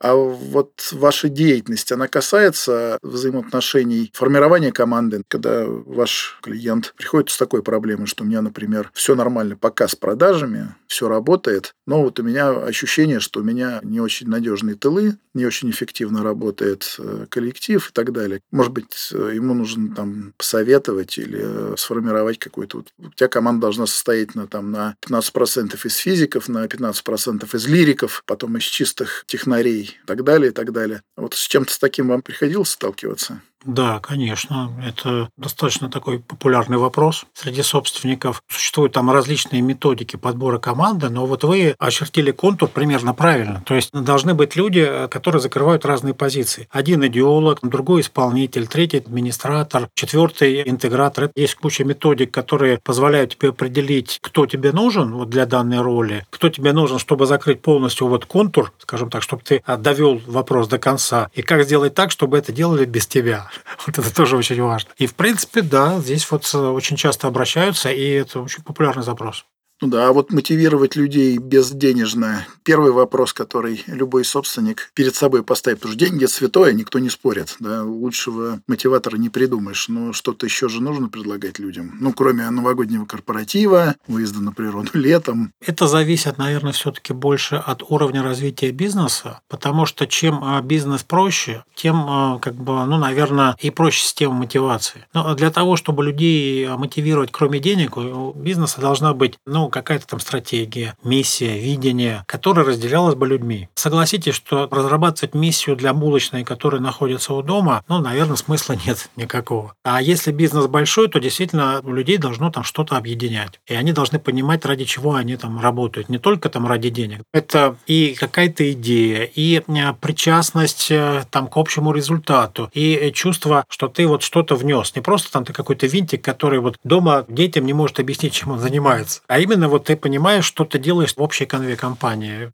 А 0.00 0.14
вот 0.14 0.90
ваша 0.92 1.28
деятельность, 1.28 1.90
она 1.90 2.06
касается 2.08 2.98
взаимоотношений, 3.02 4.10
формирования 4.12 4.72
команды, 4.72 5.22
когда 5.28 5.64
ваш 5.66 6.38
клиент 6.42 6.94
приходит 6.96 7.30
с 7.30 7.38
такой 7.38 7.62
проблемой, 7.62 8.06
что 8.06 8.24
у 8.24 8.26
меня, 8.26 8.42
например, 8.42 8.90
все 8.92 9.14
нормально 9.14 9.56
пока 9.56 9.88
с 9.88 9.96
продажами, 9.96 10.74
все 10.86 11.08
работает, 11.08 11.74
но 11.86 12.02
вот 12.02 12.20
у 12.20 12.22
меня 12.22 12.50
ощущение, 12.50 13.20
что 13.20 13.40
у 13.40 13.42
меня 13.42 13.80
не 13.82 14.00
очень 14.00 14.28
надежные 14.28 14.76
тылы, 14.76 15.18
не 15.34 15.44
очень 15.44 15.70
эффективно 15.70 16.22
работает 16.22 16.96
э, 16.98 17.26
коллектив 17.28 17.86
и 17.86 17.92
так 17.92 18.12
далее. 18.12 18.40
Может 18.50 18.72
быть, 18.72 19.10
э, 19.12 19.32
ему 19.34 19.54
нужно 19.54 19.94
там 19.94 20.32
посоветовать 20.36 21.18
или 21.18 21.40
э, 21.42 21.74
сформировать 21.76 22.38
какой-то... 22.38 22.78
Вот, 22.78 22.92
у 22.98 23.10
тебя 23.10 23.28
команда 23.28 23.62
должна 23.62 23.86
состоять 23.86 24.34
на, 24.34 24.46
там, 24.46 24.70
на 24.70 24.96
15% 25.06 25.78
из 25.84 25.96
физиков, 25.96 26.48
на 26.48 26.64
15% 26.64 27.54
из 27.54 27.66
лириков, 27.66 28.22
потом 28.26 28.56
из 28.56 28.62
чистых 28.62 29.24
технарей 29.26 29.85
так 30.06 30.24
далее, 30.24 30.50
и 30.50 30.52
так 30.52 30.72
далее. 30.72 31.02
Вот 31.16 31.34
с 31.34 31.46
чем-то 31.46 31.72
с 31.72 31.78
таким 31.78 32.08
вам 32.08 32.22
приходилось 32.22 32.70
сталкиваться? 32.70 33.42
Да, 33.66 33.98
конечно. 33.98 34.72
Это 34.84 35.28
достаточно 35.36 35.90
такой 35.90 36.20
популярный 36.20 36.78
вопрос 36.78 37.26
среди 37.34 37.62
собственников. 37.62 38.42
Существуют 38.48 38.92
там 38.92 39.10
различные 39.10 39.60
методики 39.60 40.14
подбора 40.16 40.58
команды, 40.58 41.08
но 41.08 41.26
вот 41.26 41.42
вы 41.42 41.74
очертили 41.78 42.30
контур 42.30 42.68
примерно 42.68 43.12
правильно. 43.12 43.62
То 43.66 43.74
есть 43.74 43.90
должны 43.92 44.34
быть 44.34 44.54
люди, 44.54 45.08
которые 45.10 45.42
закрывают 45.42 45.84
разные 45.84 46.14
позиции. 46.14 46.68
Один 46.70 47.04
идеолог, 47.06 47.58
другой 47.62 48.02
исполнитель, 48.02 48.68
третий 48.68 48.98
администратор, 48.98 49.88
четвертый 49.94 50.68
интегратор. 50.68 51.30
Есть 51.34 51.56
куча 51.56 51.84
методик, 51.84 52.30
которые 52.30 52.78
позволяют 52.78 53.36
тебе 53.36 53.48
определить, 53.48 54.18
кто 54.22 54.46
тебе 54.46 54.70
нужен 54.70 55.12
вот 55.12 55.28
для 55.28 55.44
данной 55.44 55.80
роли, 55.80 56.24
кто 56.30 56.48
тебе 56.50 56.72
нужен, 56.72 57.00
чтобы 57.00 57.26
закрыть 57.26 57.62
полностью 57.62 58.06
вот 58.06 58.26
контур, 58.26 58.72
скажем 58.78 59.10
так, 59.10 59.22
чтобы 59.22 59.42
ты 59.42 59.62
довел 59.78 60.20
вопрос 60.26 60.68
до 60.68 60.78
конца, 60.78 61.30
и 61.34 61.42
как 61.42 61.64
сделать 61.64 61.94
так, 61.94 62.12
чтобы 62.12 62.38
это 62.38 62.52
делали 62.52 62.84
без 62.84 63.08
тебя. 63.08 63.48
Вот 63.86 63.98
это 63.98 64.14
тоже 64.14 64.36
очень 64.36 64.60
важно. 64.62 64.90
И, 64.96 65.06
в 65.06 65.14
принципе, 65.14 65.62
да, 65.62 65.98
здесь 66.00 66.30
вот 66.30 66.50
э, 66.54 66.58
очень 66.58 66.96
часто 66.96 67.28
обращаются, 67.28 67.90
и 67.90 68.08
это 68.10 68.40
очень 68.40 68.62
популярный 68.62 69.02
запрос. 69.02 69.44
Ну 69.82 69.88
да, 69.88 70.08
а 70.08 70.12
вот 70.12 70.32
мотивировать 70.32 70.96
людей 70.96 71.36
безденежно– 71.36 72.46
первый 72.62 72.92
вопрос, 72.92 73.34
который 73.34 73.84
любой 73.86 74.24
собственник 74.24 74.90
перед 74.94 75.14
собой 75.14 75.42
поставит. 75.42 75.80
Потому 75.80 75.92
что 75.92 76.06
деньги– 76.06 76.24
святое, 76.26 76.72
никто 76.72 76.98
не 76.98 77.10
спорит. 77.10 77.56
Да? 77.60 77.84
Лучшего 77.84 78.60
мотиватора 78.66 79.16
не 79.16 79.28
придумаешь. 79.28 79.88
Но 79.88 80.14
что-то 80.14 80.46
еще 80.46 80.70
же 80.70 80.80
нужно 80.80 81.08
предлагать 81.08 81.58
людям. 81.58 81.92
Ну, 82.00 82.14
кроме 82.14 82.48
новогоднего 82.48 83.04
корпоратива, 83.04 83.96
выезда 84.06 84.40
на 84.40 84.52
природу 84.52 84.90
летом. 84.94 85.52
Это 85.60 85.86
зависит, 85.86 86.38
наверное, 86.38 86.72
все-таки 86.72 87.12
больше 87.12 87.56
от 87.56 87.82
уровня 87.82 88.22
развития 88.22 88.70
бизнеса, 88.70 89.40
потому 89.46 89.84
что 89.84 90.06
чем 90.06 90.42
а, 90.42 90.62
бизнес 90.62 91.02
проще, 91.02 91.64
тем, 91.74 92.06
а, 92.08 92.38
как 92.38 92.54
бы, 92.54 92.86
ну, 92.86 92.96
наверное, 92.96 93.56
и 93.60 93.68
проще 93.68 94.02
система 94.02 94.34
мотивации. 94.34 95.04
Но 95.12 95.34
для 95.34 95.50
того, 95.50 95.76
чтобы 95.76 96.02
людей 96.02 96.66
мотивировать, 96.66 97.30
кроме 97.30 97.60
денег, 97.60 97.98
у 97.98 98.32
бизнеса 98.32 98.80
должна 98.80 99.12
быть, 99.12 99.38
ну, 99.44 99.65
какая-то 99.68 100.06
там 100.06 100.20
стратегия, 100.20 100.96
миссия, 101.02 101.58
видение, 101.58 102.24
которая 102.26 102.66
разделялась 102.66 103.14
бы 103.14 103.26
людьми. 103.26 103.68
Согласитесь, 103.74 104.34
что 104.34 104.68
разрабатывать 104.70 105.34
миссию 105.34 105.76
для 105.76 105.92
булочной, 105.92 106.44
которая 106.44 106.80
находится 106.80 107.34
у 107.34 107.42
дома, 107.42 107.84
ну, 107.88 107.98
наверное, 107.98 108.36
смысла 108.36 108.76
нет 108.86 109.08
никакого. 109.16 109.74
А 109.84 110.02
если 110.02 110.32
бизнес 110.32 110.66
большой, 110.66 111.08
то 111.08 111.18
действительно 111.18 111.80
у 111.82 111.92
людей 111.92 112.18
должно 112.18 112.50
там 112.50 112.64
что-то 112.64 112.96
объединять. 112.96 113.60
И 113.66 113.74
они 113.74 113.92
должны 113.92 114.18
понимать, 114.18 114.64
ради 114.64 114.84
чего 114.84 115.14
они 115.14 115.36
там 115.36 115.60
работают. 115.60 116.08
Не 116.08 116.18
только 116.18 116.48
там 116.48 116.66
ради 116.66 116.90
денег. 116.90 117.22
Это 117.32 117.76
и 117.86 118.14
какая-то 118.18 118.70
идея, 118.72 119.24
и 119.24 119.62
э, 119.66 119.92
причастность 120.00 120.90
э, 120.90 121.24
там 121.30 121.48
к 121.48 121.56
общему 121.56 121.92
результату, 121.92 122.70
и 122.72 123.10
чувство, 123.14 123.64
что 123.68 123.88
ты 123.88 124.06
вот 124.06 124.22
что-то 124.22 124.56
внес. 124.56 124.94
Не 124.94 125.02
просто 125.02 125.30
там 125.32 125.44
ты 125.44 125.52
какой-то 125.52 125.86
винтик, 125.86 126.24
который 126.24 126.58
вот 126.58 126.76
дома 126.84 127.24
детям 127.28 127.66
не 127.66 127.72
может 127.72 128.00
объяснить, 128.00 128.34
чем 128.34 128.52
он 128.52 128.58
занимается, 128.58 129.20
а 129.26 129.38
именно 129.38 129.55
именно 129.56 129.68
вот 129.68 129.84
ты 129.84 129.96
понимаешь, 129.96 130.44
что 130.44 130.64
ты 130.64 130.78
делаешь 130.78 131.14
в 131.16 131.22
общей 131.22 131.46
конве 131.46 131.76
компании. 131.76 132.52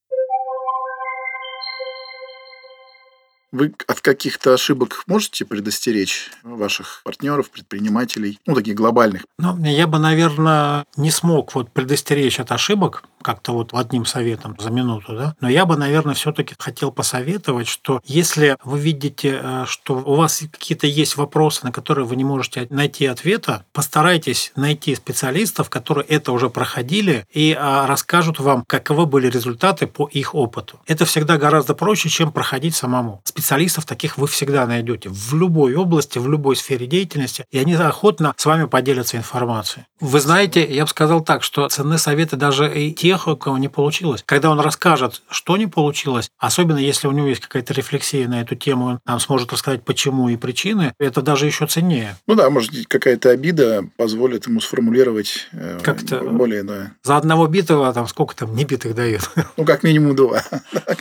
Вы 3.52 3.74
от 3.86 4.00
каких-то 4.00 4.54
ошибок 4.54 5.04
можете 5.06 5.44
предостеречь 5.44 6.30
ваших 6.42 7.02
партнеров, 7.04 7.50
предпринимателей, 7.50 8.38
ну, 8.46 8.54
таких 8.54 8.74
глобальных? 8.74 9.26
Ну, 9.38 9.62
я 9.64 9.86
бы, 9.86 9.98
наверное, 9.98 10.86
не 10.96 11.10
смог 11.10 11.54
вот 11.54 11.70
предостеречь 11.70 12.40
от 12.40 12.50
ошибок, 12.50 13.04
как-то 13.22 13.52
вот 13.52 13.70
одним 13.72 14.04
советом 14.04 14.56
за 14.58 14.70
минуту, 14.70 15.14
да. 15.14 15.34
Но 15.40 15.48
я 15.48 15.64
бы, 15.64 15.76
наверное, 15.76 16.14
все-таки 16.14 16.54
хотел 16.58 16.90
посоветовать, 16.90 17.68
что 17.68 18.00
если 18.04 18.56
вы 18.64 18.78
видите, 18.78 19.40
э, 19.42 19.64
что 19.66 19.94
у 19.94 20.16
вас 20.16 20.42
какие-то 20.50 20.86
есть 20.86 21.16
вопросы, 21.16 21.64
на 21.64 21.72
которые 21.72 22.04
вы 22.04 22.16
не 22.16 22.24
можете 22.24 22.66
найти 22.70 23.06
ответа, 23.06 23.64
постарайтесь 23.72 24.52
найти 24.56 24.94
специалистов, 24.94 25.70
которые 25.70 26.04
это 26.06 26.32
уже 26.32 26.50
проходили 26.50 27.26
и 27.32 27.56
а, 27.58 27.86
расскажут 27.86 28.40
вам, 28.40 28.64
каковы 28.66 29.06
были 29.06 29.28
результаты 29.28 29.86
по 29.86 30.08
их 30.08 30.34
опыту. 30.34 30.80
Это 30.86 31.04
всегда 31.04 31.38
гораздо 31.38 31.74
проще, 31.74 32.08
чем 32.08 32.32
проходить 32.32 32.74
самому. 32.74 33.22
Специалистов 33.42 33.87
таких 33.87 34.18
вы 34.18 34.26
всегда 34.26 34.66
найдете 34.66 35.09
в 35.09 35.35
любой 35.35 35.74
области, 35.74 36.18
в 36.18 36.28
любой 36.28 36.57
сфере 36.57 36.87
деятельности, 36.87 37.44
и 37.50 37.59
они 37.59 37.74
охотно 37.74 38.35
с 38.37 38.46
вами 38.46 38.66
поделятся 38.66 39.16
информацией. 39.16 39.85
Вы 40.00 40.20
знаете, 40.20 40.64
я 40.64 40.85
бы 40.85 40.88
сказал 40.88 41.22
так, 41.22 41.42
что 41.42 41.68
ценны 41.68 41.98
советы 41.98 42.37
даже 42.37 42.72
и 42.72 42.92
те, 42.92 43.12
тех, 43.12 43.26
у 43.28 43.37
кого 43.37 43.59
не 43.59 43.68
получилось. 43.68 44.22
Когда 44.24 44.50
он 44.50 44.61
расскажет, 44.61 45.22
что 45.28 45.57
не 45.57 45.66
получилось, 45.66 46.31
особенно 46.38 46.78
если 46.78 47.09
у 47.09 47.12
него 47.12 47.26
есть 47.26 47.40
какая-то 47.40 47.74
рефлексия 47.74 48.26
на 48.26 48.40
эту 48.40 48.55
тему, 48.55 48.87
он 48.87 49.00
нам 49.05 49.20
сможет 49.20 49.52
рассказать, 49.52 49.85
почему 49.85 50.28
и 50.28 50.37
причины, 50.37 50.94
это 50.98 51.20
даже 51.20 51.46
еще 51.46 51.66
ценнее. 51.66 52.16
Ну 52.26 52.35
да, 52.35 52.48
может, 52.48 52.70
какая-то 52.88 53.31
обида 53.31 53.85
позволит 53.96 54.46
ему 54.46 54.61
сформулировать 54.61 55.48
э, 55.52 55.81
как-то 55.83 56.20
более, 56.20 56.62
да. 56.62 56.92
За 57.02 57.16
одного 57.16 57.46
битого 57.48 57.92
там 57.92 58.07
сколько 58.09 58.35
там 58.35 58.55
не 58.55 58.64
битых 58.64 58.94
дают? 58.94 59.28
Ну, 59.57 59.64
как 59.64 59.83
минимум 59.83 60.16
два. 60.16 60.42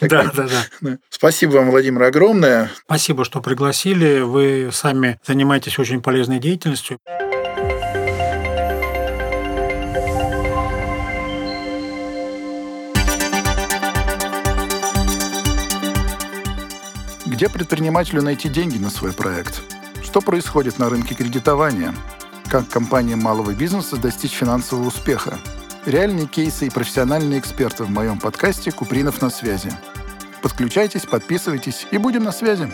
Да, 0.01 0.31
да, 0.35 0.47
да. 0.81 0.97
Спасибо 1.09 1.57
вам, 1.57 1.71
Владимир, 1.71 2.03
огромное. 2.31 2.71
Спасибо, 2.85 3.25
что 3.25 3.41
пригласили. 3.41 4.21
Вы 4.21 4.69
сами 4.71 5.19
занимаетесь 5.25 5.77
очень 5.77 6.01
полезной 6.01 6.39
деятельностью. 6.39 6.97
Где 17.25 17.49
предпринимателю 17.49 18.21
найти 18.21 18.49
деньги 18.49 18.77
на 18.77 18.89
свой 18.89 19.13
проект? 19.13 19.61
Что 20.03 20.21
происходит 20.21 20.79
на 20.79 20.89
рынке 20.89 21.15
кредитования? 21.15 21.93
Как 22.49 22.67
компаниям 22.69 23.19
малого 23.19 23.51
бизнеса 23.51 23.97
достичь 23.97 24.33
финансового 24.33 24.87
успеха? 24.87 25.37
Реальные 25.85 26.27
кейсы 26.27 26.67
и 26.67 26.69
профессиональные 26.69 27.39
эксперты 27.39 27.83
в 27.83 27.89
моем 27.89 28.19
подкасте 28.19 28.71
«Купринов 28.71 29.21
на 29.21 29.29
связи». 29.31 29.71
Подключайтесь, 30.41 31.05
подписывайтесь 31.05 31.87
и 31.91 31.97
будем 31.97 32.23
на 32.23 32.31
связи. 32.31 32.69